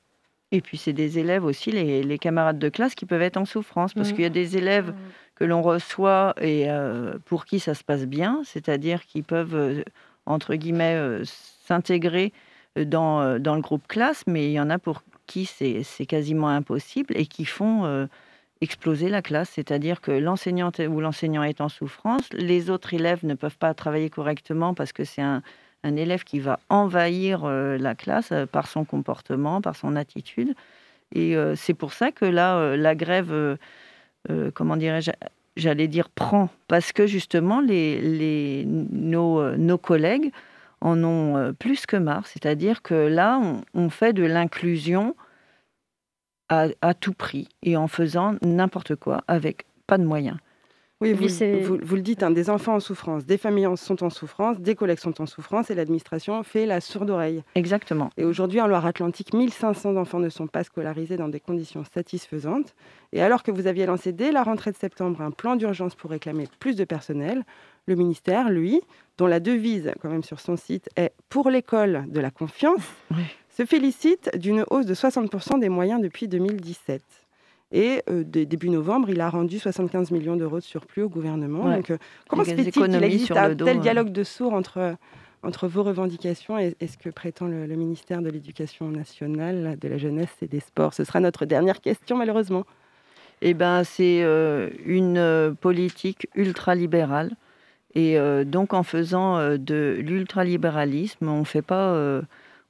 [0.50, 3.94] Et puis c'est des élèves aussi, les, camarades de classe, qui peuvent être en souffrance,
[3.94, 4.12] parce mmh.
[4.12, 4.96] qu'il y a des élèves mmh.
[5.36, 9.82] que l'on reçoit et euh, pour qui ça se passe bien, c'est-à-dire qui peuvent,
[10.26, 12.34] entre guillemets, s'intégrer
[12.76, 17.16] dans, dans, le groupe classe, mais il y en a pour qui c'est quasiment impossible
[17.16, 18.06] et qui font
[18.62, 19.50] exploser la classe.
[19.50, 24.08] C'est-à-dire que l'enseignante ou l'enseignant est en souffrance, les autres élèves ne peuvent pas travailler
[24.08, 25.42] correctement parce que c'est un,
[25.84, 30.54] élève qui va envahir euh, la classe par son comportement, par son attitude.
[31.14, 33.58] Et c'est pour ça que là, la grève,
[34.54, 35.10] comment dirais-je,
[35.58, 40.32] j'allais dire prend, parce que justement, les, nos, nos collègues
[40.82, 42.26] en ont euh, plus que marre.
[42.26, 43.40] C'est-à-dire que là,
[43.74, 45.14] on, fait de l'inclusion
[46.80, 50.36] à, tout prix et en faisant n'importe quoi avec pas de moyens.
[51.00, 54.60] Oui, vous, vous, le dites, hein, des enfants en souffrance, des familles sont en souffrance,
[54.60, 57.42] des collègues sont en souffrance et l'administration fait la sourde oreille.
[57.56, 58.10] Exactement.
[58.16, 62.76] Et aujourd'hui, en Loire-Atlantique, 1500 enfants ne sont pas scolarisés dans des conditions satisfaisantes.
[63.12, 66.12] Et alors que vous aviez lancé dès la rentrée de septembre un plan d'urgence pour
[66.12, 67.42] réclamer plus de personnel,
[67.86, 68.80] le ministère, lui,
[69.18, 72.82] dont la devise, quand même sur son site, est Pour l'école de la confiance,
[73.56, 77.02] se félicite d'une hausse de 60% des moyens depuis 2017.
[77.72, 81.64] Et euh, début novembre, il a rendu 75 millions d'euros de surplus au gouvernement.
[81.64, 81.96] Donc, euh,
[82.28, 84.96] comment se fait-il qu'il existe un tel dialogue de sourds entre,
[85.42, 90.34] entre vos revendications et, ce que prétend le, ministère de l'Éducation nationale, de la jeunesse
[90.42, 90.92] et des sports?
[90.92, 92.64] Ce sera notre dernière question, malheureusement.
[93.40, 97.30] Eh ben, c'est euh, une politique ultralibérale
[97.94, 102.22] et donc, en faisant de l'ultralibéralisme, on ne fait pas,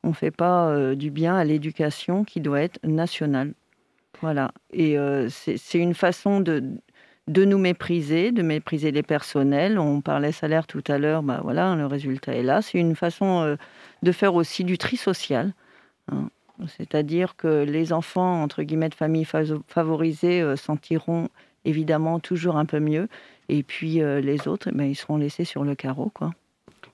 [0.04, 3.54] euh, on fait pas du bien à l'éducation qui doit être nationale.
[4.20, 4.52] Voilà.
[4.72, 4.96] Et
[5.28, 6.62] c'est une façon de,
[7.26, 9.78] de nous mépriser, de mépriser les personnels.
[9.78, 12.62] On parlait salaire tout à l'heure, bah voilà, le résultat est là.
[12.62, 13.56] C'est une façon
[14.02, 15.54] de faire aussi du tri social.
[16.10, 16.28] Hein.
[16.68, 19.26] C'est-à-dire que les enfants, entre guillemets, de familles
[19.66, 21.28] favorisées s'en tireront
[21.64, 23.08] évidemment toujours un peu mieux.
[23.48, 26.10] Et puis euh, les autres, eh ben, ils seront laissés sur le carreau.
[26.14, 26.32] quoi.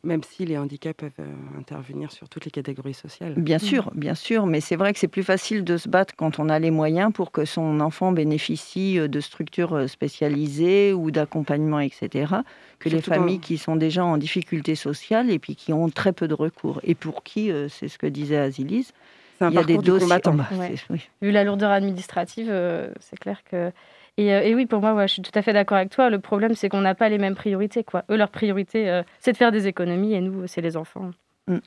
[0.04, 3.34] Même si les handicaps peuvent euh, intervenir sur toutes les catégories sociales.
[3.36, 6.38] Bien sûr, bien sûr, mais c'est vrai que c'est plus facile de se battre quand
[6.38, 11.80] on a les moyens pour que son enfant bénéficie euh, de structures spécialisées ou d'accompagnement,
[11.80, 12.32] etc.,
[12.78, 16.28] que les familles qui sont déjà en difficulté sociale et puis qui ont très peu
[16.28, 16.80] de recours.
[16.84, 18.92] Et pour qui, c'est ce que disait Azilise,
[19.40, 20.06] il y a des dossiers.
[20.08, 20.68] Bah,
[21.20, 22.52] Vu la lourdeur administrative,
[23.00, 23.72] c'est clair que
[24.18, 26.10] euh, et, oui, pour moi, je suis tout à fait d'accord avec toi.
[26.10, 27.84] Le problème, c'est qu'on n'a pas les mêmes priorités.
[27.84, 28.04] Quoi.
[28.10, 31.10] Eux, leur priorité, euh, c'est de faire des économies et nous, c'est les enfants.
[31.46, 31.58] Mm.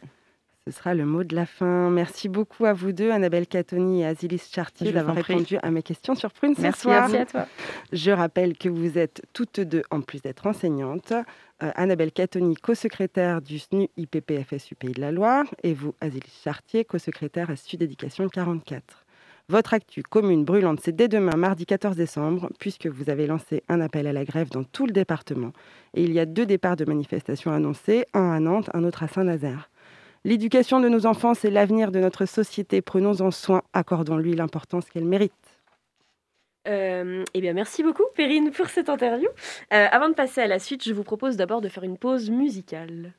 [0.67, 1.89] Ce sera le mot de la fin.
[1.89, 6.13] Merci beaucoup à vous deux, Annabelle Catoni et Azilis Chartier, d'avoir répondu à mes questions
[6.13, 7.47] sur Prune Merci, merci à toi.
[7.91, 13.41] Je rappelle que vous êtes toutes deux, en plus d'être enseignantes, euh, Annabelle Catoni, co-secrétaire
[13.41, 17.81] du SNU IPP FSU Pays de la Loire, et vous, Azilis Chartier, co-secrétaire à Sud
[17.81, 19.03] Éducation 44.
[19.51, 23.81] Votre actu commune brûlante, c'est dès demain, mardi 14 décembre, puisque vous avez lancé un
[23.81, 25.51] appel à la grève dans tout le département.
[25.93, 29.09] Et il y a deux départs de manifestations annoncés, un à Nantes, un autre à
[29.09, 29.69] Saint-Nazaire.
[30.23, 32.81] L'éducation de nos enfants, c'est l'avenir de notre société.
[32.81, 35.33] Prenons-en soin, accordons-lui l'importance qu'elle mérite.
[36.69, 39.27] Euh, eh bien, merci beaucoup, Perrine, pour cette interview.
[39.73, 42.29] Euh, avant de passer à la suite, je vous propose d'abord de faire une pause
[42.29, 43.11] musicale.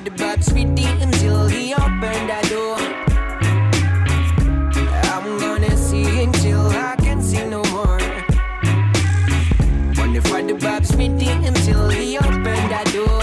[0.00, 2.76] had the box with until he opened the door.
[5.12, 7.98] I'm gonna see until I can see no more.
[9.96, 13.22] Wonderful the Bob with until he opened the door.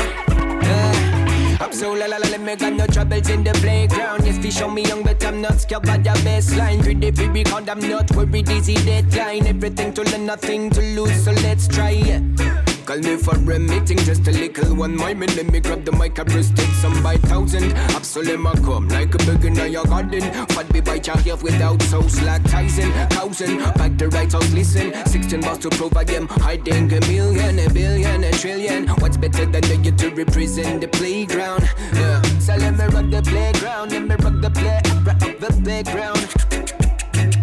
[0.64, 4.26] Uh, I'm so la la la, me got no troubles in the playground.
[4.26, 6.86] Yes, he show me young, but I'm not scared by the baseline.
[6.86, 9.48] Read the free because I'm not worried, easy deadline.
[9.48, 12.47] Everything to learn, nothing to lose, so let's try it.
[12.88, 15.36] Call me for a meeting, just a little one moment.
[15.36, 17.74] Let me grab the mic and just take some by thousand.
[17.74, 20.22] Absolutely, come like a bug in your garden.
[20.22, 22.90] Fat be by your hair without sauce like Tyson.
[23.10, 24.94] Thousand, back the right house, listen.
[25.06, 26.30] 16 bars to provide them.
[26.30, 28.88] Hiding a million, a billion, a trillion.
[29.02, 31.70] What's better than the you to represent the playground?
[31.94, 32.22] Yeah.
[32.40, 36.24] So let me rock the playground, let me rock the play, rock the playground.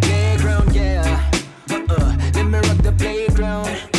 [0.01, 1.31] Playground, yeah.
[1.69, 2.17] Uh-uh.
[2.33, 3.94] Let me rock the playground.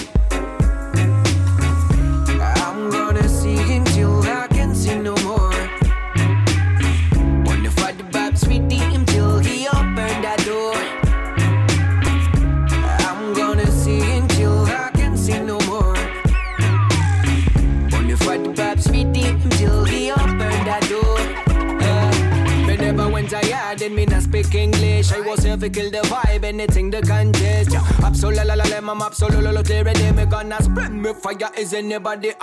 [25.05, 25.25] English.
[25.25, 27.71] I was here to kill the vibe, anything the contest.
[27.71, 27.83] Yeah.
[28.03, 29.87] Absolutely, la la la, I'm absolutely clear.
[29.87, 31.51] and Me gonna spread me fire.
[31.57, 32.33] Is anybody?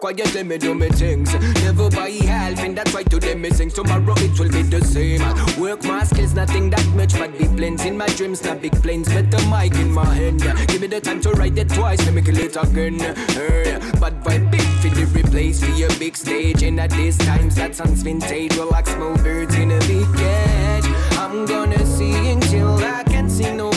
[0.00, 1.32] Quiet, let me do me things.
[1.64, 3.70] Never buy half, and that's why today me sing.
[3.70, 5.20] Tomorrow it will be the same.
[5.60, 9.12] Work my skills, nothing that much, but big planes in my dreams, not big planes.
[9.12, 10.42] But the mic in my hand.
[10.68, 12.98] Give me the time to write it twice, let me kill it again.
[13.00, 16.62] Hey, Bad vibe, big for the replace for your big stage.
[16.62, 18.56] And at this times that sounds vintage.
[18.56, 20.63] Like small birds in a cage.
[21.34, 23.73] I'm gonna see until I can see no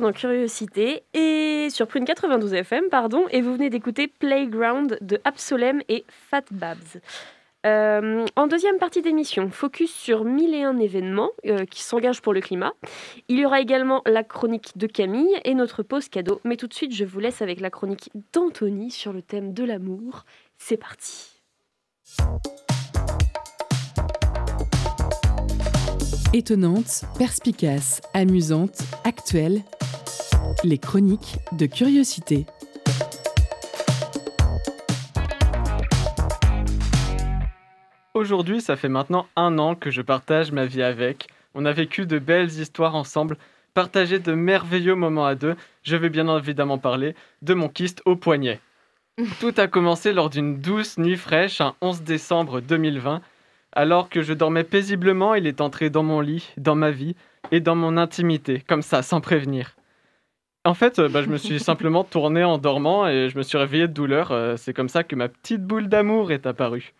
[0.00, 5.82] Dans Curiosité et sur Prune 92 FM, pardon, et vous venez d'écouter Playground de Absolem
[5.88, 7.00] et Fat Babs.
[7.66, 12.32] Euh, en deuxième partie d'émission, focus sur mille et un événements euh, qui s'engagent pour
[12.32, 12.72] le climat.
[13.28, 16.40] Il y aura également la chronique de Camille et notre pause cadeau.
[16.44, 19.62] Mais tout de suite, je vous laisse avec la chronique d'Anthony sur le thème de
[19.62, 20.24] l'amour.
[20.56, 21.42] C'est parti.
[26.34, 29.60] Étonnante, perspicace, amusante, actuelle,
[30.64, 32.46] les chroniques de curiosité.
[38.14, 41.28] Aujourd'hui, ça fait maintenant un an que je partage ma vie avec.
[41.54, 43.36] On a vécu de belles histoires ensemble,
[43.74, 45.56] partagé de merveilleux moments à deux.
[45.82, 48.60] Je vais bien évidemment parler de mon kyste au poignet.
[49.40, 53.20] Tout a commencé lors d'une douce nuit fraîche, un 11 décembre 2020.
[53.72, 57.16] Alors que je dormais paisiblement, il est entré dans mon lit, dans ma vie
[57.50, 59.74] et dans mon intimité, comme ça, sans prévenir.
[60.64, 63.58] En fait, euh, bah, je me suis simplement tourné en dormant et je me suis
[63.58, 64.30] réveillé de douleur.
[64.30, 66.92] Euh, C'est comme ça que ma petite boule d'amour est apparue.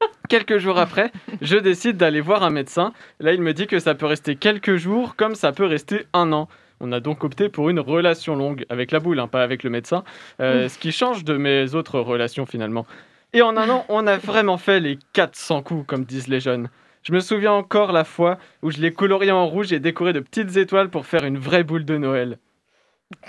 [0.28, 2.92] Quelques jours après, je décide d'aller voir un médecin.
[3.20, 6.32] Là, il me dit que ça peut rester quelques jours, comme ça peut rester un
[6.32, 6.48] an.
[6.80, 9.70] On a donc opté pour une relation longue avec la boule, hein, pas avec le
[9.70, 10.04] médecin,
[10.40, 12.86] euh, ce qui change de mes autres relations finalement.
[13.32, 16.68] Et en un an, on a vraiment fait les 400 coups, comme disent les jeunes.
[17.02, 20.20] Je me souviens encore la fois où je l'ai colorié en rouge et décoré de
[20.20, 22.38] petites étoiles pour faire une vraie boule de Noël.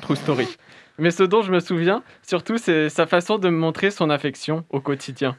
[0.02, 0.48] True story.
[0.98, 4.64] Mais ce dont je me souviens, surtout, c'est sa façon de me montrer son affection
[4.70, 5.38] au quotidien.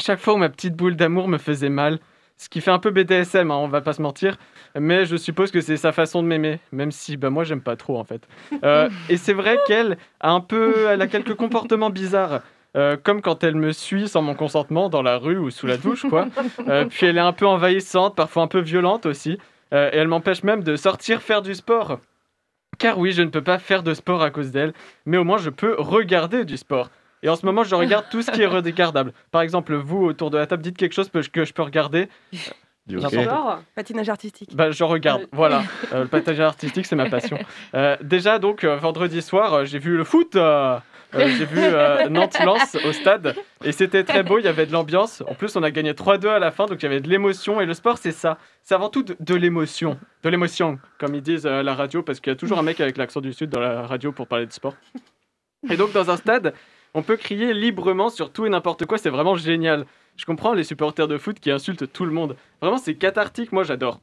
[0.00, 1.98] Chaque fois où ma petite boule d'amour me faisait mal,
[2.38, 4.36] ce qui fait un peu BDSM, hein, on va pas se mentir,
[4.78, 7.76] mais je suppose que c'est sa façon de m'aimer, même si bah, moi j'aime pas
[7.76, 8.26] trop en fait.
[8.62, 12.42] Euh, et c'est vrai qu'elle a un peu, elle a quelques comportements bizarres.
[12.76, 15.78] euh, comme quand elle me suit sans mon consentement dans la rue ou sous la
[15.78, 16.28] douche, quoi.
[16.68, 19.38] Euh, puis elle est un peu envahissante, parfois un peu violente aussi.
[19.72, 21.98] Et elle m'empêche même de sortir faire du sport.
[22.78, 24.72] Car oui, je ne peux pas faire de sport à cause d'elle,
[25.06, 26.90] mais au moins je peux regarder du sport.
[27.22, 29.12] Et en ce moment, je regarde tout ce qui est regardable.
[29.30, 32.08] Par exemple, vous, autour de la table, dites quelque chose que je- peux regarder.
[32.86, 33.24] Du hockey.
[33.24, 33.60] Sport.
[33.74, 34.54] Patinage artistique.
[34.54, 35.62] Bah, je regarde, Euh, voilà.
[35.92, 37.38] Euh, le patinage artistique, c'est ma passion.
[37.74, 40.36] Euh, déjà, donc, euh, vendredi soir, euh, j'ai vu le foot.
[41.16, 43.34] Euh, euh, j'ai vu euh, Nantes-Lens au stade.
[43.64, 45.22] Et c'était très beau, il y avait de l'ambiance.
[45.28, 47.60] En plus, on a gagné 3-2 à la fin, donc il y avait de l'émotion.
[47.60, 48.38] Et le sport, c'est ça.
[48.62, 49.98] C'est avant tout de, de l'émotion.
[50.22, 52.80] De l'émotion, comme ils disent à la radio, parce qu'il y a toujours un mec
[52.80, 54.74] avec l'accent du Sud dans la radio pour parler de sport.
[55.70, 56.54] Et donc, dans un stade,
[56.94, 59.84] on peut crier librement sur tout et n'importe quoi, c'est vraiment génial.
[60.16, 62.36] Je comprends les supporters de foot qui insultent tout le monde.
[62.62, 64.00] Vraiment, c'est cathartique, moi j'adore.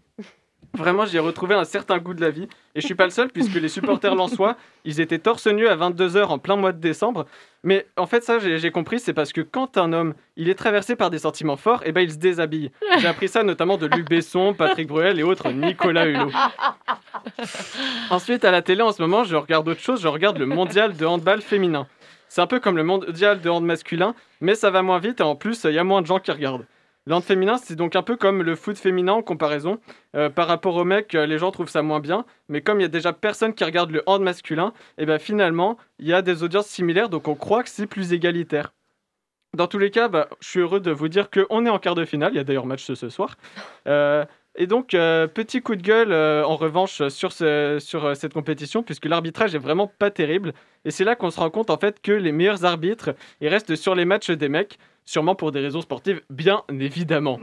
[0.76, 2.48] Vraiment, j'ai retrouvé un certain goût de la vie.
[2.74, 4.56] Et je suis pas le seul, puisque les supporters lensois,
[4.86, 7.28] ils étaient torse nu à 22h en plein mois de décembre.
[7.64, 10.96] Mais en fait, ça, j'ai compris, c'est parce que quand un homme, il est traversé
[10.96, 12.72] par des sentiments forts, et ben il se déshabille.
[12.98, 16.32] J'ai appris ça notamment de Luc Besson, Patrick Bruel et autres Nicolas Hulot.
[18.10, 20.96] Ensuite, à la télé, en ce moment, je regarde autre chose, je regarde le mondial
[20.96, 21.88] de handball féminin.
[22.28, 25.24] C'est un peu comme le mondial de hand masculin, mais ça va moins vite et
[25.24, 26.66] en plus, il y a moins de gens qui regardent.
[27.06, 29.80] Le hand féminin, c'est donc un peu comme le foot féminin en comparaison.
[30.16, 32.84] Euh, par rapport aux mecs, euh, les gens trouvent ça moins bien, mais comme il
[32.84, 36.22] y a déjà personne qui regarde le hand masculin, et ben finalement, il y a
[36.22, 38.74] des audiences similaires, donc on croit que c'est plus égalitaire.
[39.54, 41.94] Dans tous les cas, bah, je suis heureux de vous dire qu'on est en quart
[41.94, 42.32] de finale.
[42.34, 43.36] Il y a d'ailleurs match ce, ce soir.
[43.88, 44.24] Euh,
[44.56, 48.34] et donc, euh, petit coup de gueule euh, en revanche sur, ce- sur euh, cette
[48.34, 50.54] compétition, puisque l'arbitrage est vraiment pas terrible.
[50.86, 53.10] Et c'est là qu'on se rend compte en fait que les meilleurs arbitres,
[53.42, 57.40] ils restent sur les matchs des mecs, sûrement pour des raisons sportives, bien évidemment.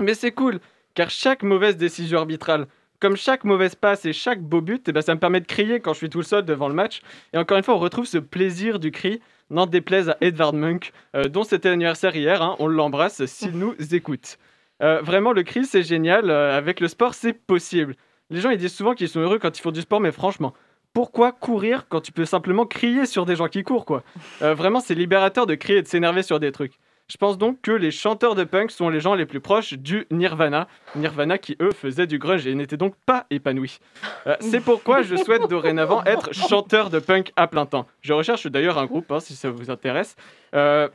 [0.00, 0.60] Mais c'est cool,
[0.94, 2.66] car chaque mauvaise décision arbitrale,
[3.00, 5.80] comme chaque mauvaise passe et chaque beau but, eh ben, ça me permet de crier
[5.80, 7.02] quand je suis tout seul devant le match.
[7.32, 10.92] Et encore une fois, on retrouve ce plaisir du cri, n'en déplaise à Edvard Munch,
[11.14, 14.38] euh, dont c'était l'anniversaire hier, hein, on l'embrasse s'il nous écoute.
[14.82, 16.30] Euh, vraiment, le cri, c'est génial.
[16.30, 17.94] euh, avec le sport, c'est possible.
[18.30, 20.52] Les gens, ils disent souvent qu'ils sont heureux quand ils font du sport, mais franchement,
[20.96, 24.02] pourquoi courir quand tu peux simplement crier sur des gens qui courent, quoi
[24.40, 26.72] Euh, Vraiment, c'est libérateur de crier et de s'énerver sur des trucs.
[27.06, 30.06] Je pense donc que les chanteurs de punk sont les gens les plus proches du
[30.10, 30.68] Nirvana.
[30.94, 33.78] Nirvana qui, eux, faisaient du grunge et n'étaient donc pas épanouis.
[34.26, 37.86] Euh, c'est pourquoi je souhaite dorénavant être chanteur de punk à plein temps.
[38.00, 40.16] Je recherche d'ailleurs un groupe, hein, si ça vous intéresse.
[40.54, 40.88] Euh,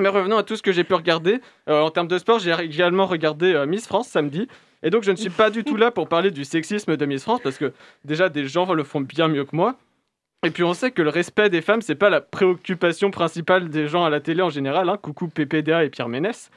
[0.00, 1.42] mais revenons à tout ce que j'ai pu regarder.
[1.66, 4.48] En termes de sport, j'ai également regardé Miss France samedi.
[4.82, 7.22] Et donc, je ne suis pas du tout là pour parler du sexisme de Miss
[7.22, 7.72] France, parce que
[8.04, 9.76] déjà, des gens le font bien mieux que moi.
[10.46, 13.88] Et puis, on sait que le respect des femmes, c'est pas la préoccupation principale des
[13.88, 14.88] gens à la télé en général.
[14.88, 14.96] hein.
[14.96, 16.50] Coucou PPDA et Pierre Ménès.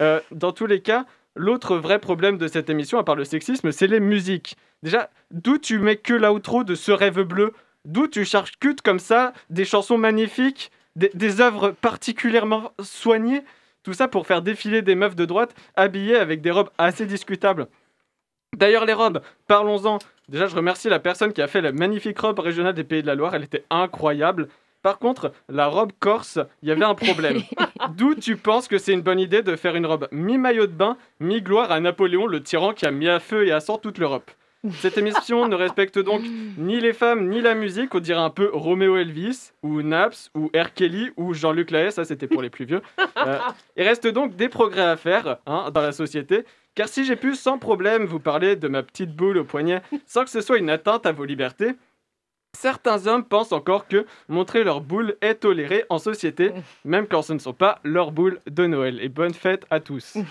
[0.00, 3.72] Euh, dans tous les cas, l'autre vrai problème de cette émission, à part le sexisme,
[3.72, 4.56] c'est les musiques.
[4.82, 7.52] Déjà, d'où tu mets que l'outro de Ce rêve bleu?
[7.86, 13.42] D'où tu charges cute comme ça des chansons magnifiques, des, des œuvres particulièrement soignées?
[13.82, 17.66] Tout ça pour faire défiler des meufs de droite habillées avec des robes assez discutables.
[18.56, 19.98] D'ailleurs, les robes, parlons-en.
[20.28, 23.06] Déjà, je remercie la personne qui a fait la magnifique robe régionale des Pays de
[23.06, 23.34] la Loire.
[23.34, 24.48] Elle était incroyable.
[24.82, 27.42] Par contre, la robe corse, il y avait un problème.
[27.96, 30.96] D'où tu penses que c'est une bonne idée de faire une robe mi-maillot de bain,
[31.20, 34.30] mi-gloire à Napoléon, le tyran qui a mis à feu et à sang toute l'Europe?
[34.70, 36.22] Cette émission ne respecte donc
[36.56, 37.94] ni les femmes ni la musique.
[37.96, 40.72] On dirait un peu Roméo Elvis, ou Naps, ou R.
[40.72, 41.90] Kelly, ou Jean-Luc Lahaye.
[41.90, 42.80] Ça, c'était pour les plus vieux.
[43.24, 43.38] Euh,
[43.76, 46.44] il reste donc des progrès à faire hein, dans la société.
[46.74, 50.24] Car si j'ai pu sans problème vous parler de ma petite boule au poignet sans
[50.24, 51.72] que ce soit une atteinte à vos libertés,
[52.56, 56.52] certains hommes pensent encore que montrer leur boule est toléré en société,
[56.84, 59.00] même quand ce ne sont pas leurs boules de Noël.
[59.00, 60.16] Et bonne fête à tous.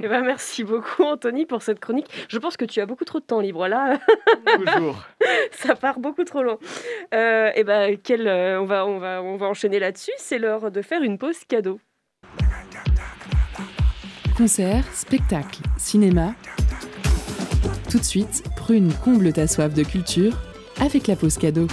[0.00, 2.08] Eh ben, merci beaucoup, Anthony, pour cette chronique.
[2.28, 4.00] Je pense que tu as beaucoup trop de temps libre là.
[4.46, 5.04] Toujours.
[5.52, 6.58] ça part beaucoup trop loin.
[7.14, 10.10] Euh, et ben, quel, euh, on, va, on, va, on va enchaîner là-dessus.
[10.16, 11.78] C'est l'heure de faire une pause cadeau.
[14.36, 16.34] Concerts, spectacles, cinéma.
[17.88, 20.36] Tout de suite, Prune comble ta soif de culture
[20.80, 21.66] avec la pause cadeau.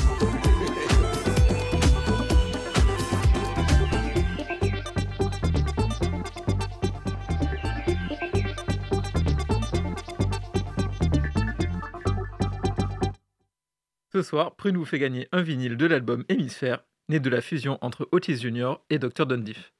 [14.13, 17.77] Ce soir, Prune vous fait gagner un vinyle de l'album Hémisphère, né de la fusion
[17.81, 19.25] entre Otis Junior et Dr.
[19.25, 19.73] Dundiff.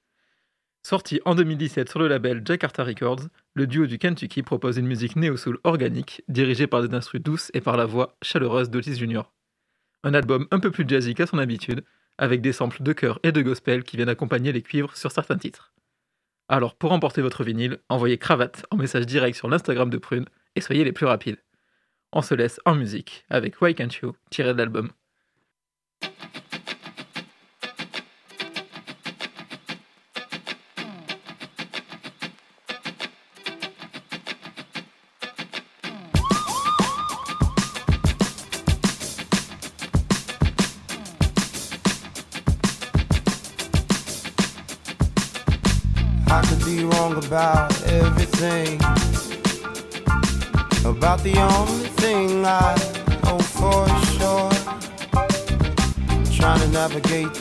[0.84, 3.22] Sorti en 2017 sur le label Jakarta Records,
[3.54, 7.62] le duo du Kentucky propose une musique néo-soul organique, dirigée par des instruments douces et
[7.62, 9.32] par la voix chaleureuse d'Otis Junior.
[10.04, 11.84] Un album un peu plus jazzy qu'à son habitude,
[12.18, 15.38] avec des samples de chœur et de gospel qui viennent accompagner les cuivres sur certains
[15.38, 15.72] titres.
[16.50, 20.26] Alors pour emporter votre vinyle, envoyez cravate en message direct sur l'Instagram de Prune
[20.56, 21.38] et soyez les plus rapides.
[22.12, 24.90] On se laisse en musique avec Why Can't You, tiré de l'album.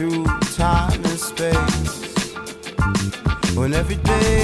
[0.01, 0.25] Through
[0.57, 2.25] time and space.
[3.55, 4.40] When every day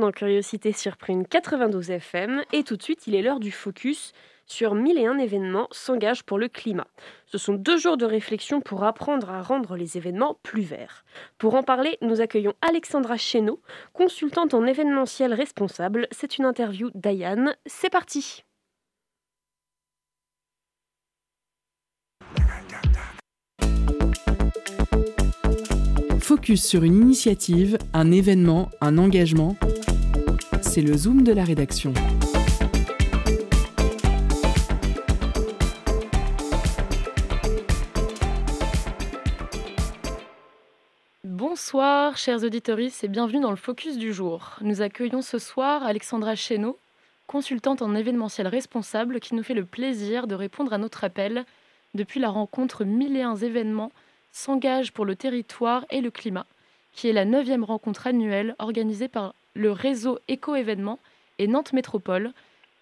[0.00, 4.12] dans Curiosité sur Prune 92 FM, et tout de suite, il est l'heure du focus
[4.46, 6.88] sur 1001 événements s'engagent pour le climat.
[7.26, 11.04] Ce sont deux jours de réflexion pour apprendre à rendre les événements plus verts.
[11.38, 13.60] Pour en parler, nous accueillons Alexandra Chéneau,
[13.92, 16.08] consultante en événementiel responsable.
[16.10, 17.54] C'est une interview d'Ayane.
[17.66, 18.44] C'est parti
[26.30, 29.56] Focus sur une initiative, un événement, un engagement.
[30.62, 31.92] C'est le zoom de la rédaction.
[41.24, 44.54] Bonsoir, chers auditeurs, et bienvenue dans le Focus du jour.
[44.60, 46.78] Nous accueillons ce soir Alexandra Chéneau,
[47.26, 51.44] consultante en événementiel responsable, qui nous fait le plaisir de répondre à notre appel
[51.94, 53.90] depuis la rencontre 1001 événements
[54.32, 56.46] s'engagent pour le territoire et le climat,
[56.92, 60.98] qui est la neuvième rencontre annuelle organisée par le réseau Éco-événements
[61.38, 62.32] et Nantes Métropole,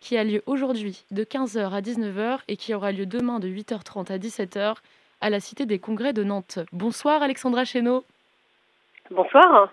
[0.01, 4.13] qui a lieu aujourd'hui de 15h à 19h et qui aura lieu demain de 8h30
[4.13, 4.77] à 17h
[5.21, 6.61] à la Cité des Congrès de Nantes.
[6.73, 8.05] Bonsoir Alexandra Chéneau.
[9.11, 9.73] Bonsoir.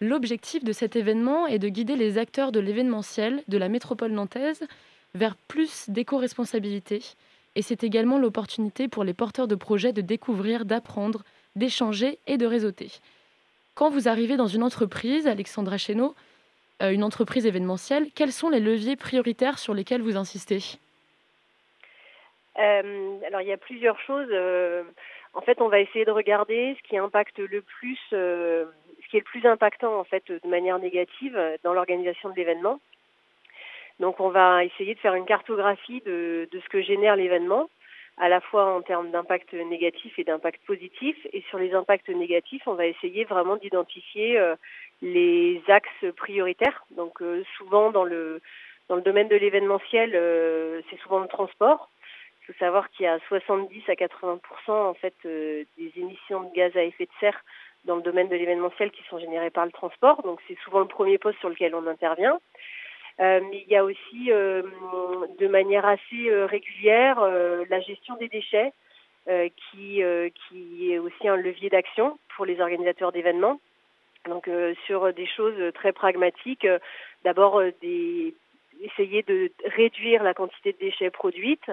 [0.00, 4.66] L'objectif de cet événement est de guider les acteurs de l'événementiel de la métropole nantaise
[5.14, 7.02] vers plus d'éco-responsabilité.
[7.56, 11.22] Et c'est également l'opportunité pour les porteurs de projets de découvrir, d'apprendre,
[11.56, 12.88] d'échanger et de réseauter.
[13.74, 16.14] Quand vous arrivez dans une entreprise, Alexandra Chéneau,
[16.82, 20.78] euh, une entreprise événementielle, quels sont les leviers prioritaires sur lesquels vous insistez?
[22.58, 24.28] Euh, alors il y a plusieurs choses.
[24.30, 24.82] Euh,
[25.32, 28.66] en fait, on va essayer de regarder ce qui impacte le plus, ce
[29.10, 32.80] qui est le plus impactant en fait de manière négative dans l'organisation de l'événement.
[34.00, 37.68] Donc on va essayer de faire une cartographie de, de ce que génère l'événement,
[38.18, 41.16] à la fois en termes d'impact négatif et d'impact positif.
[41.32, 44.54] Et sur les impacts négatifs, on va essayer vraiment d'identifier euh,
[45.02, 46.84] les axes prioritaires.
[46.90, 48.40] Donc euh, souvent dans le
[48.88, 51.90] dans le domaine de l'événementiel, euh, c'est souvent le transport.
[52.40, 54.38] Il faut savoir qu'il y a 70 à 80%
[54.68, 57.40] en fait euh, des émissions de gaz à effet de serre
[57.84, 60.22] dans le domaine de l'événementiel qui sont générées par le transport.
[60.22, 62.38] Donc c'est souvent le premier poste sur lequel on intervient.
[63.18, 67.20] Mais il y a aussi de manière assez régulière
[67.70, 68.72] la gestion des déchets
[69.26, 70.02] qui,
[70.48, 73.60] qui est aussi un levier d'action pour les organisateurs d'événements.
[74.28, 74.50] Donc
[74.86, 76.66] sur des choses très pragmatiques,
[77.24, 78.34] d'abord des
[78.82, 81.70] essayer de réduire la quantité de déchets produites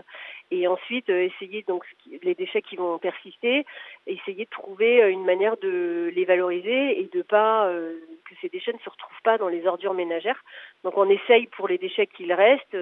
[0.52, 1.84] et ensuite euh, essayer donc
[2.22, 3.66] les déchets qui vont persister,
[4.08, 7.96] essayer de trouver euh, une manière de les valoriser et de pas euh,
[8.30, 10.44] que ces déchets ne se retrouvent pas dans les ordures ménagères.
[10.84, 12.76] Donc on essaye pour les déchets qu'il reste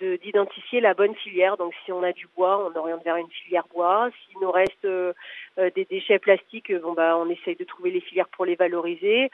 [0.00, 1.56] d'identifier la bonne filière.
[1.56, 4.10] Donc si on a du bois, on oriente vers une filière bois.
[4.10, 4.86] S'il nous reste
[5.56, 9.30] des déchets plastiques, bon bah on essaye de trouver les filières pour les valoriser,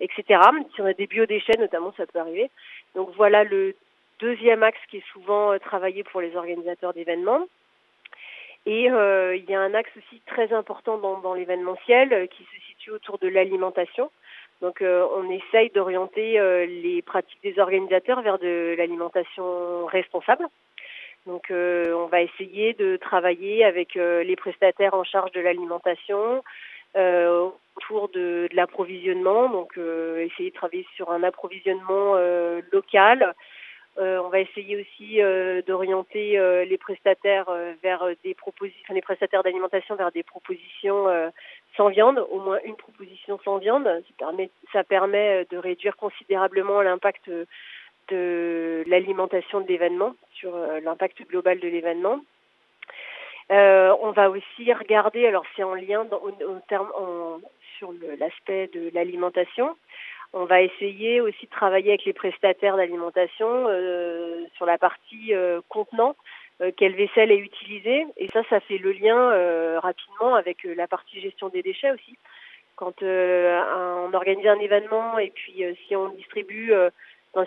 [0.00, 0.40] etc.
[0.74, 2.50] Si on a des biodéchets notamment, ça peut arriver.
[2.94, 3.74] Donc voilà le
[4.20, 7.46] deuxième axe qui est souvent euh, travaillé pour les organisateurs d'événements.
[8.64, 12.66] Et euh, il y a un axe aussi très important dans, l'événementiel euh, qui se
[12.68, 14.10] situe autour de l'alimentation.
[14.60, 16.38] Donc on essaye d'orienter
[16.68, 20.46] les pratiques des organisateurs vers de l'alimentation responsable.
[21.26, 26.44] Donc on va essayer de travailler avec les prestataires en charge de l'alimentation,
[26.96, 33.34] euh, autour de, l'approvisionnement, donc euh, essayer de travailler sur un approvisionnement euh, local.
[33.96, 35.20] on va essayer aussi
[35.66, 37.50] d'orienter les prestataires
[37.82, 41.06] vers des propositions, les prestataires d'alimentation vers des propositions
[41.76, 43.86] sans viande, au moins une proposition sans viande.
[44.72, 47.30] Ça permet, de réduire considérablement l'impact
[48.08, 52.18] de l'alimentation de l'événement sur l'impact global de l'événement.
[53.50, 56.30] Euh, on va aussi regarder, alors c'est en lien dans, au,
[56.68, 56.88] terme,
[58.18, 59.76] l'aspect de l'alimentation.
[60.34, 65.60] On va essayer aussi de travailler avec les prestataires d'alimentation euh, sur la partie euh,
[65.68, 66.16] contenant,
[66.62, 68.06] euh, quelle vaisselle est utilisée.
[68.16, 72.16] Et ça, ça fait le lien rapidement avec la partie gestion des déchets aussi.
[72.76, 76.72] Quand on organise un événement et puis si on distribue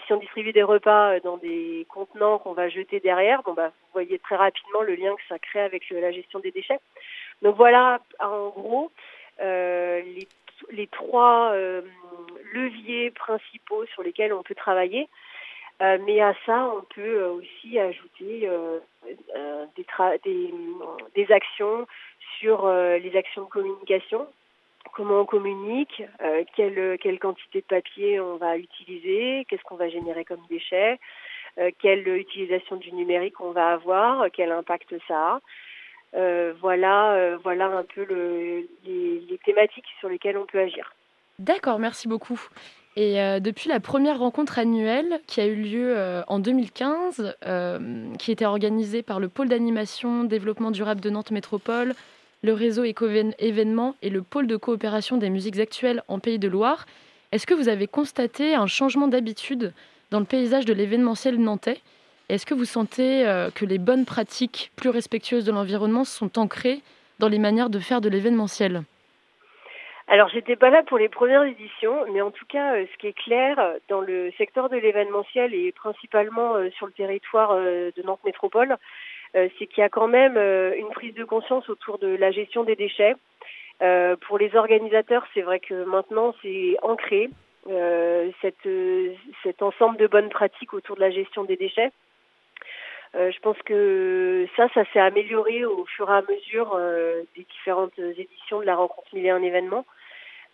[0.05, 3.93] si on distribue des repas dans des contenants qu'on va jeter derrière, bon bah vous
[3.93, 6.79] voyez très rapidement le lien que ça crée avec la gestion des déchets.
[7.41, 8.91] Donc voilà en gros
[9.39, 10.27] les,
[10.71, 11.81] les, trois euh,
[12.53, 15.07] leviers principaux sur lesquels on peut travailler.
[15.81, 18.49] Euh, mais à ça, on peut aussi ajouter
[20.23, 20.53] des,
[21.15, 21.85] des, actions
[22.39, 24.27] sur les actions de communication
[24.95, 29.89] comment on communique, euh, quelle, quelle quantité de papier on va utiliser, qu'est-ce qu'on va
[29.89, 30.99] générer comme déchets,
[31.59, 35.39] euh, quelle utilisation du numérique on va avoir, quel impact ça a.
[36.15, 40.93] Euh, voilà, voilà un peu le, les, thématiques sur lesquelles on peut agir.
[41.39, 42.41] D'accord, merci beaucoup.
[42.95, 47.35] Et depuis la première rencontre annuelle qui a eu lieu en 2015,
[48.17, 51.93] qui était organisée par le pôle d'animation développement durable de Nantes Métropole,
[52.45, 56.85] le réseau Éco-événements et le pôle de coopération des musiques actuelles en Pays de Loire.
[57.31, 59.73] Est-ce que vous avez constaté un changement d'habitude
[60.11, 61.81] dans le paysage de l'événementiel nantais?
[62.29, 66.81] Est-ce que vous sentez euh, que les bonnes pratiques plus respectueuses de l'environnement sont ancrées
[67.19, 68.83] dans les manières de faire de l'événementiel?
[70.07, 73.07] Alors, j'étais pas là pour les premières éditions, mais en tout cas, euh, ce qui
[73.07, 73.57] est clair
[73.89, 78.77] dans le secteur de l'événementiel et principalement euh, sur le territoire de Nantes Métropole,
[79.35, 82.31] euh, c'est qu'il y a quand même euh, une prise de conscience autour de la
[82.31, 83.15] gestion des déchets.
[83.81, 87.29] Euh, pour les organisateurs, c'est vrai que maintenant c'est ancré
[88.41, 91.91] cet ensemble de bonnes pratiques autour de la gestion des déchets.
[93.15, 96.77] Je pense que ça, ça s'est amélioré au fur et à mesure
[97.35, 99.85] des différentes éditions de la rencontre mille et un événements.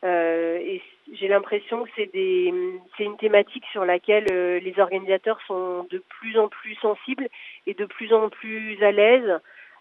[0.03, 0.81] Euh, et
[1.13, 2.53] j'ai l'impression que c'est des,
[2.97, 7.27] c'est une thématique sur laquelle euh, les organisateurs sont de plus en plus sensibles
[7.67, 9.39] et de plus en plus à l'aise,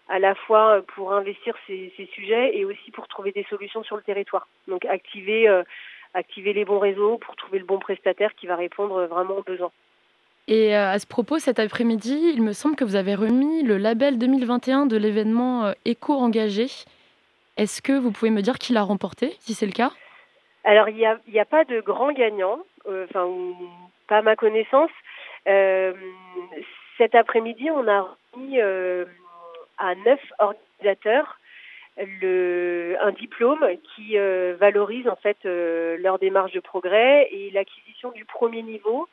[0.09, 3.95] à la fois pour investir ces, ces, sujets et aussi pour trouver des solutions sur
[3.95, 4.47] le territoire.
[4.67, 5.63] Donc activer, euh,
[6.13, 9.71] activer les bons réseaux pour trouver le bon prestataire qui va répondre vraiment aux besoins.
[10.53, 14.17] Et à ce propos, cet après-midi, il me semble que vous avez remis le label
[14.17, 16.65] 2021 de l'événement Éco-engagé.
[17.55, 19.91] Est-ce que vous pouvez me dire qui l'a remporté, si c'est le cas?
[20.65, 23.29] Alors, il n'y a, a pas de grand gagnant, euh, enfin,
[24.09, 24.89] pas à ma connaissance.
[25.47, 25.93] Euh,
[26.97, 29.05] cet après-midi, on a remis euh,
[29.77, 31.39] à neuf organisateurs
[31.97, 38.25] un diplôme qui euh, valorise en fait euh, leur démarche de progrès et l'acquisition du
[38.25, 39.07] premier niveau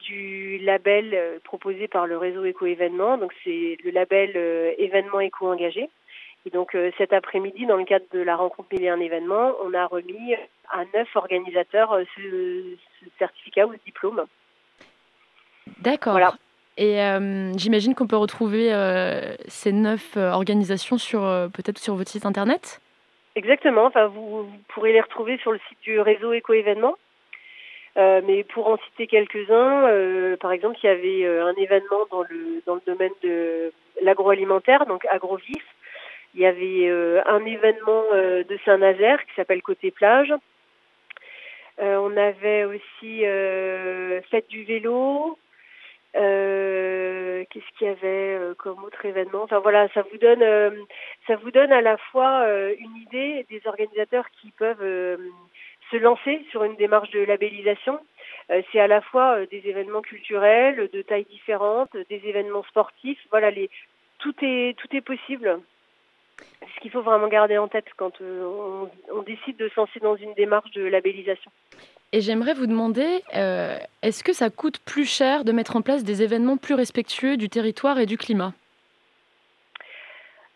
[0.00, 3.18] du label euh, proposé par le réseau Éco-événement.
[3.18, 4.30] Donc, c'est le label
[4.78, 5.88] événement éco-engagé.
[6.46, 9.74] Et donc euh, cet après-midi, dans le cadre de la rencontre et un événement, on
[9.74, 10.34] a remis
[10.70, 14.24] à neuf organisateurs euh, ce, certificat ou ce diplôme.
[15.80, 16.12] D'accord.
[16.12, 16.32] Voilà.
[16.78, 18.70] Et euh, j'imagine qu'on peut retrouver
[19.48, 21.20] ces neuf organisations sur
[21.52, 22.80] peut-être sur votre site internet?
[23.34, 23.86] Exactement.
[23.86, 26.94] Enfin, vous, vous, pourrez les retrouver sur le site du réseau Éco-événement.
[27.98, 32.06] Euh, mais pour en citer quelques-uns, euh, par exemple, il y avait euh, un événement
[32.12, 33.72] dans le dans le domaine de
[34.02, 35.64] l'agroalimentaire, donc Agrovif.
[36.34, 36.88] Il y avait
[37.26, 40.32] un événement de Saint-Nazaire qui s'appelle Côté plage.
[41.78, 43.22] On avait aussi
[44.30, 45.38] Fête du vélo.
[46.12, 49.42] Qu'est-ce qu'il y avait comme autre événement?
[49.42, 50.86] Enfin voilà, ça vous donne
[51.26, 52.46] ça vous donne à la fois
[52.78, 55.18] une idée des organisateurs qui peuvent
[55.90, 58.00] se lancer sur une démarche de labellisation.
[58.50, 63.18] Euh, c'est à la fois euh, des événements culturels de tailles différentes, des événements sportifs.
[63.30, 63.70] Voilà, les
[64.18, 65.60] tout est tout est possible.
[66.40, 70.16] Ce qu'il faut vraiment garder en tête quand euh, on, décide de se lancer dans
[70.16, 71.50] une démarche de labellisation.
[72.12, 73.22] Et j'aimerais vous demander,
[74.02, 77.50] est-ce que ça coûte plus cher de mettre en place des événements plus respectueux du
[77.50, 78.54] territoire et du climat?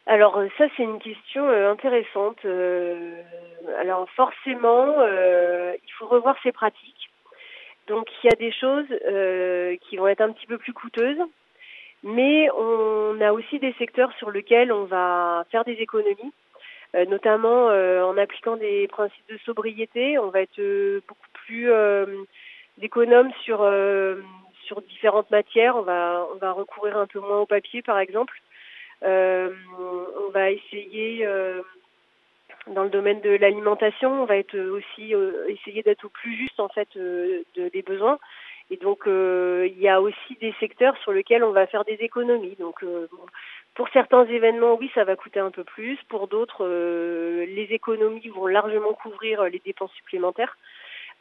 [0.07, 2.39] Alors euh, ça c'est une question euh, intéressante.
[2.45, 3.23] Euh,
[3.81, 7.11] alors forcément, il faut revoir ses pratiques.
[7.89, 11.21] Donc il y a des choses euh, qui vont être un petit peu plus coûteuses,
[12.03, 16.33] mais on a aussi des secteurs sur lesquels on va faire des économies,
[16.95, 20.19] euh, notamment euh, en appliquant des principes de sobriété.
[20.19, 20.61] On va être
[21.07, 21.71] beaucoup plus
[22.81, 23.59] économe sur
[24.65, 25.77] sur différentes matières.
[25.77, 28.41] On va on va recourir un peu moins au papier, par exemple.
[29.05, 29.51] Euh,
[30.27, 31.63] on va essayer euh,
[32.69, 36.61] dans le domaine de l'alimentation, on va être aussi euh, essayer d'être au plus juste
[36.61, 38.19] en fait de, des besoins.
[38.71, 42.57] Et donc il y a aussi des secteurs sur lesquels on va faire des économies.
[42.59, 42.83] Donc
[43.75, 45.99] pour certains événements, oui, ça va coûter un peu plus.
[46.09, 50.59] Pour d'autres, euh, les économies vont largement couvrir les dépenses supplémentaires.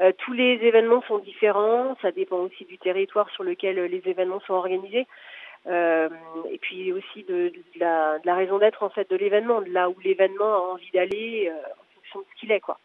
[0.02, 4.42] Euh, tous les événements sont différents, ça dépend aussi du territoire sur lequel les événements
[4.42, 5.08] sont organisés.
[5.68, 6.10] Euh,
[6.52, 10.54] et puis aussi de, la, raison d'être en fait de l'événement, de là où l'événement
[10.54, 12.80] a envie d'aller euh, en fonction de ce qu'il est quoi.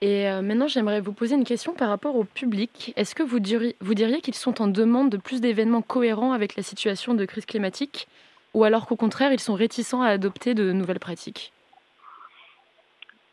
[0.00, 2.92] Et euh, maintenant, j'aimerais vous poser une question par rapport au public.
[2.96, 3.38] Est-ce que vous
[3.80, 7.46] vous diriez qu'ils sont en demande de plus d'événements cohérents avec la situation de crise
[7.46, 8.08] climatique?
[8.52, 11.52] Ou alors qu'au contraire, ils sont réticents à adopter de nouvelles pratiques?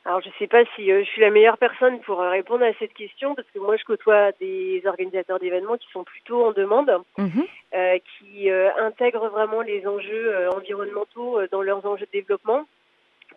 [0.09, 2.73] Alors je sais pas si euh, je suis la meilleure personne pour euh, répondre à
[2.79, 6.91] cette question parce que moi je côtoie des organisateurs d'événements qui sont plutôt en demande,
[7.19, 7.45] Mhm.
[7.75, 12.65] euh, qui intègrent vraiment les enjeux environnementaux dans leurs enjeux de développement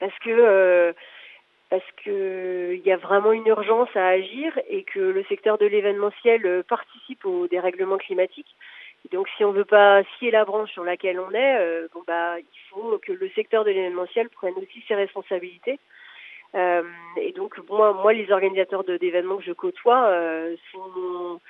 [0.01, 0.95] parce que
[1.68, 5.66] parce que il y a vraiment une urgence à agir et que le secteur de
[5.66, 8.57] l'événementiel participe au dérèglement climatique.
[9.05, 12.39] Et donc si on veut pas scier la branche sur laquelle on est, bon bah
[12.39, 15.79] il faut que le secteur de l'événementiel prenne aussi ses responsabilités.
[16.55, 16.82] Euh,
[17.16, 21.40] et donc moi, moi les organisateurs d'événements que je côtoie euh, sont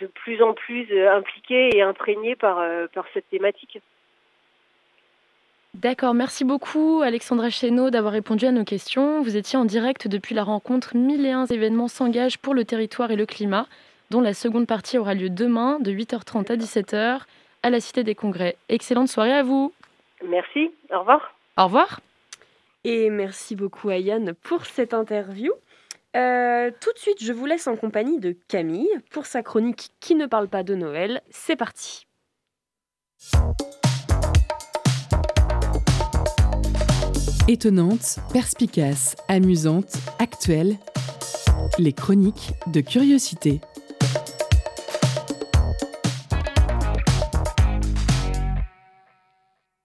[0.00, 3.80] de plus en plus euh, impliqués et imprégnés par euh, par cette thématique.
[5.74, 9.22] D'accord, merci beaucoup Alexandra Chénaud d'avoir répondu à nos questions.
[9.22, 13.26] Vous étiez en direct depuis la rencontre 1001 événements s'engagent pour le territoire et le
[13.26, 13.66] climat,
[14.10, 17.20] dont la seconde partie aura lieu demain de 8h30 à 17h
[17.62, 18.56] à la Cité des Congrès.
[18.68, 19.72] Excellente soirée à vous.
[20.24, 21.34] Merci, au revoir.
[21.58, 22.00] Au revoir.
[22.84, 25.52] Et merci beaucoup à Yann pour cette interview.
[26.16, 30.14] Euh, tout de suite, je vous laisse en compagnie de Camille pour sa chronique qui
[30.14, 31.22] ne parle pas de Noël.
[31.30, 32.06] C'est parti.
[37.46, 40.76] Étonnante, perspicace, amusante, actuelle.
[41.78, 43.60] Les chroniques de curiosité.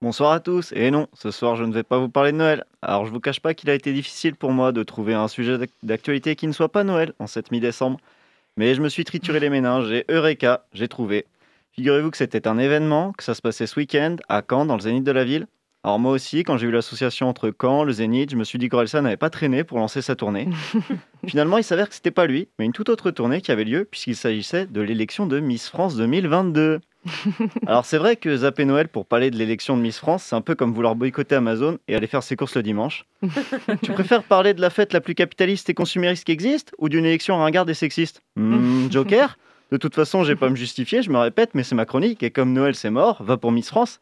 [0.04, 2.64] Bonsoir à tous, et non, ce soir je ne vais pas vous parler de Noël.
[2.82, 5.56] Alors je vous cache pas qu'il a été difficile pour moi de trouver un sujet
[5.56, 7.98] d'ac- d'actualité qui ne soit pas Noël en cette mi-décembre.
[8.58, 11.24] Mais je me suis trituré les méninges et Eureka, j'ai trouvé.
[11.72, 14.82] Figurez-vous que c'était un événement, que ça se passait ce week-end à Caen, dans le
[14.82, 15.46] zénith de la ville.
[15.84, 18.68] Alors moi aussi, quand j'ai vu l'association entre Caen, le zénith, je me suis dit
[18.68, 20.50] qu'Orelsan n'avait pas traîné pour lancer sa tournée.
[21.26, 23.88] Finalement, il s'avère que c'était pas lui, mais une toute autre tournée qui avait lieu
[23.90, 26.80] puisqu'il s'agissait de l'élection de Miss France 2022.
[27.66, 30.40] Alors c'est vrai que zapper Noël pour parler de l'élection de Miss France, c'est un
[30.40, 33.04] peu comme vouloir boycotter Amazon et aller faire ses courses le dimanche.
[33.82, 37.04] tu préfères parler de la fête la plus capitaliste et consumériste qui existe ou d'une
[37.04, 38.22] élection ringarde et sexiste?
[38.36, 39.38] Hmm, Joker?
[39.70, 42.22] De toute façon, j'ai pas à me justifier, je me répète, mais c'est ma chronique
[42.22, 44.00] et comme Noël c'est mort, va pour Miss France.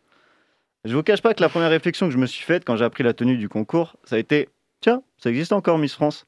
[0.84, 2.84] Je vous cache pas que la première réflexion que je me suis faite quand j'ai
[2.84, 4.48] appris la tenue du concours, ça a été
[4.80, 6.26] tiens, ça existe encore Miss France?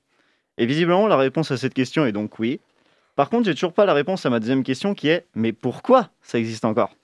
[0.58, 2.60] Et visiblement, la réponse à cette question est donc oui.
[3.16, 6.10] Par contre, j'ai toujours pas la réponse à ma deuxième question qui est mais pourquoi
[6.20, 6.96] ça existe encore?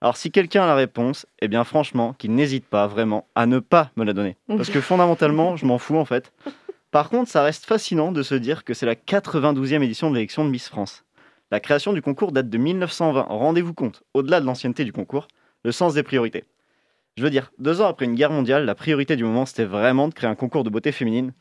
[0.00, 3.60] Alors, si quelqu'un a la réponse, eh bien, franchement, qu'il n'hésite pas vraiment à ne
[3.60, 4.36] pas me la donner.
[4.48, 6.32] Parce que fondamentalement, je m'en fous en fait.
[6.90, 10.44] Par contre, ça reste fascinant de se dire que c'est la 92e édition de l'élection
[10.44, 11.04] de Miss France.
[11.52, 13.26] La création du concours date de 1920.
[13.28, 15.28] Rendez-vous compte, au-delà de l'ancienneté du concours,
[15.64, 16.44] le sens des priorités.
[17.16, 20.08] Je veux dire, deux ans après une guerre mondiale, la priorité du moment, c'était vraiment
[20.08, 21.32] de créer un concours de beauté féminine.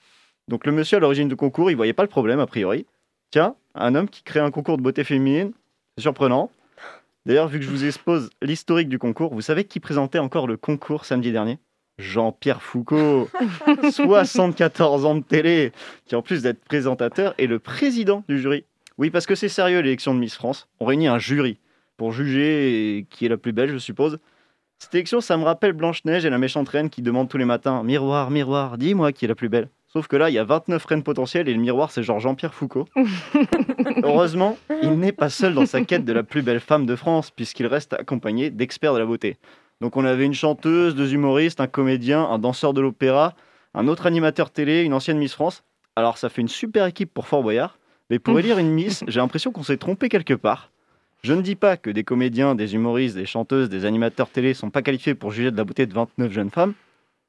[0.48, 2.86] Donc le monsieur à l'origine du concours, il voyait pas le problème, a priori.
[3.32, 5.52] Tiens, un homme qui crée un concours de beauté féminine.
[5.98, 6.52] C'est surprenant.
[7.26, 10.58] D'ailleurs, vu que je vous expose l'historique du concours, vous savez qui présentait encore le
[10.58, 11.60] concours samedi dernier?
[12.00, 13.30] Jean-Pierre Foucault,
[13.92, 15.72] 74 ans de télé,
[16.06, 18.66] qui en plus d'être présentateur est le président du jury.
[18.98, 20.68] Oui, parce que c'est sérieux l'élection de Miss France.
[20.80, 21.60] On réunit un jury
[21.98, 24.18] pour juger qui est la plus belle, je suppose.
[24.80, 27.84] Cette élection, ça me rappelle Blanche-Neige et la méchante reine qui demande tous les matins
[27.84, 29.70] Miroir, miroir, dis-moi qui est la plus belle.
[29.94, 32.54] Sauf que là, il y a 29 reines potentielles et le miroir, c'est genre Jean-Pierre
[32.54, 32.86] Foucault.
[34.04, 37.30] Heureusement, il n'est pas seul dans sa quête de la plus belle femme de France,
[37.30, 39.38] puisqu'il reste accompagné d'experts de la beauté.
[39.82, 43.36] Donc on avait une chanteuse, deux humoristes, un comédien, un danseur de l'opéra,
[43.74, 45.64] un autre animateur télé, une ancienne Miss France.
[45.98, 47.78] Alors ça fait une super équipe pour Fort Boyard,
[48.10, 50.72] mais pour élire une Miss, j'ai l'impression qu'on s'est trompé quelque part.
[51.22, 54.70] Je ne dis pas que des comédiens, des humoristes, des chanteuses, des animateurs télé sont
[54.70, 56.74] pas qualifiés pour juger de la beauté de 29 jeunes femmes.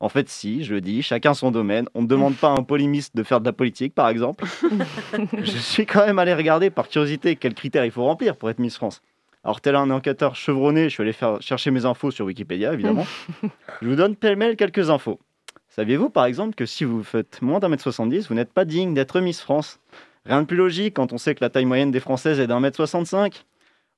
[0.02, 1.88] En fait, si, je le dis, chacun son domaine.
[1.94, 4.44] On ne demande pas à un polémiste de faire de la politique, par exemple.
[5.32, 8.58] je suis quand même allé regarder par curiosité quels critères il faut remplir pour être
[8.58, 9.00] Miss France.
[9.44, 13.06] Alors, tel un enquêteur chevronné, je suis allé faire chercher mes infos sur Wikipédia, évidemment.
[13.80, 15.20] je vous donne pêle-mêle quelques infos.
[15.68, 18.94] Saviez-vous, par exemple, que si vous faites moins d'un mètre 70, vous n'êtes pas digne
[18.94, 19.78] d'être Miss France?
[20.26, 22.58] Rien de plus logique quand on sait que la taille moyenne des Françaises est d'un
[22.58, 23.44] mètre 65.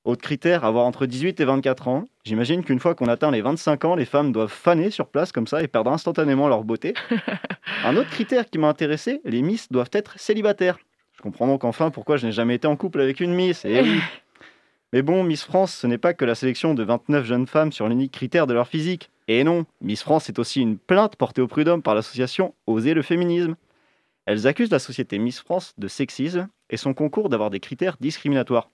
[0.05, 2.05] Autre critère, avoir entre 18 et 24 ans.
[2.23, 5.47] J'imagine qu'une fois qu'on atteint les 25 ans, les femmes doivent faner sur place comme
[5.47, 6.93] ça et perdre instantanément leur beauté.
[7.83, 10.77] Un autre critère qui m'a intéressé, les Miss doivent être célibataires.
[11.17, 13.65] Je comprends donc enfin pourquoi je n'ai jamais été en couple avec une Miss.
[13.65, 13.99] Et oui.
[14.93, 17.89] Mais bon, Miss France, ce n'est pas que la sélection de 29 jeunes femmes sur
[17.89, 19.09] l'unique critère de leur physique.
[19.27, 23.01] Et non, Miss France est aussi une plainte portée au prud'homme par l'association Oser le
[23.01, 23.55] féminisme.
[24.27, 28.69] Elles accusent la société Miss France de sexisme et son concours d'avoir des critères discriminatoires.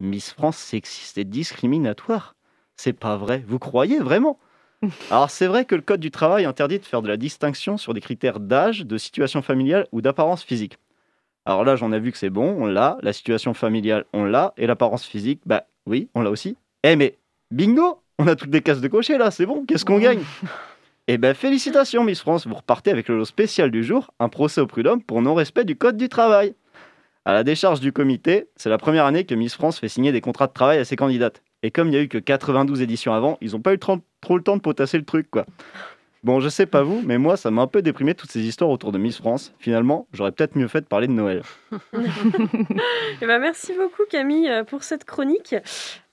[0.00, 2.34] Miss France sexiste et discriminatoire
[2.76, 3.44] C'est pas vrai.
[3.46, 4.38] Vous croyez vraiment?
[5.10, 7.94] Alors c'est vrai que le Code du travail interdit de faire de la distinction sur
[7.94, 10.78] des critères d'âge, de situation familiale ou d'apparence physique.
[11.44, 14.54] Alors là, j'en ai vu que c'est bon, on l'a, la situation familiale, on l'a,
[14.56, 16.56] et l'apparence physique, bah oui, on l'a aussi.
[16.84, 17.18] Eh mais,
[17.50, 20.22] bingo On a toutes des cases de cocher là, c'est bon, qu'est-ce qu'on gagne?
[21.08, 24.60] Eh ben félicitations Miss France, vous repartez avec le lot spécial du jour, un procès
[24.60, 26.54] au prud'homme pour non-respect du Code du travail.
[27.24, 30.20] À la décharge du comité, c'est la première année que Miss France fait signer des
[30.20, 31.40] contrats de travail à ses candidates.
[31.62, 33.98] Et comme il n'y a eu que 92 éditions avant, ils n'ont pas eu trop,
[34.20, 35.46] trop, le temps de potasser le truc, quoi.
[36.24, 38.70] Bon, je sais pas vous, mais moi, ça m'a un peu déprimé toutes ces histoires
[38.70, 39.52] autour de Miss France.
[39.58, 41.42] Finalement, j'aurais peut-être mieux fait de parler de Noël.
[41.92, 45.54] et ben, merci beaucoup, Camille, euh, pour cette chronique.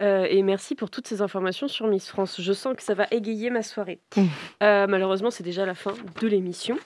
[0.01, 2.39] Euh, et merci pour toutes ces informations sur Miss France.
[2.41, 3.99] Je sens que ça va égayer ma soirée.
[4.63, 6.77] Euh, malheureusement, c'est déjà la fin de l'émission.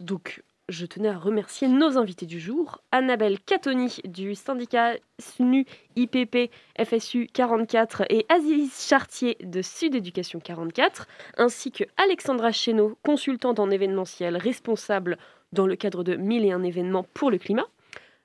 [0.00, 5.64] donc, je tenais à remercier nos invités du jour, Annabelle Catoni du syndicat SNU
[5.94, 6.50] IPP
[6.82, 11.06] FSU 44 et Aziz Chartier de Sud Éducation 44,
[11.36, 15.18] ainsi que Alexandra Chéneau, consultante en événementiel responsable
[15.52, 17.66] dans le cadre de 1001 événements pour le climat.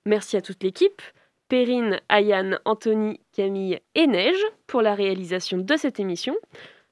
[0.07, 1.01] Merci à toute l'équipe,
[1.47, 6.35] Perrine, Ayane, Anthony, Camille et Neige pour la réalisation de cette émission.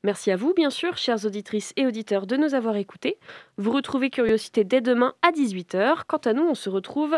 [0.03, 3.17] Merci à vous, bien sûr, chères auditrices et auditeurs, de nous avoir écoutés.
[3.57, 6.03] Vous retrouvez Curiosité dès demain à 18h.
[6.07, 7.17] Quant à nous, on se retrouve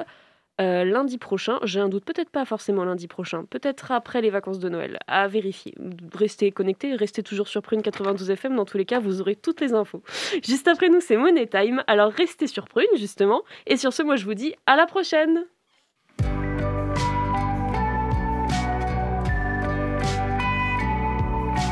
[0.59, 1.59] euh, lundi prochain.
[1.63, 4.97] J'ai un doute, peut-être pas forcément lundi prochain, peut-être après les vacances de Noël.
[5.05, 5.75] À vérifier.
[6.15, 8.55] Restez connectés, restez toujours sur Prune 92 FM.
[8.55, 10.01] Dans tous les cas, vous aurez toutes les infos.
[10.43, 11.83] Juste après nous, c'est Money Time.
[11.85, 13.43] Alors restez sur Prune, justement.
[13.67, 15.45] Et sur ce, moi, je vous dis à la prochaine!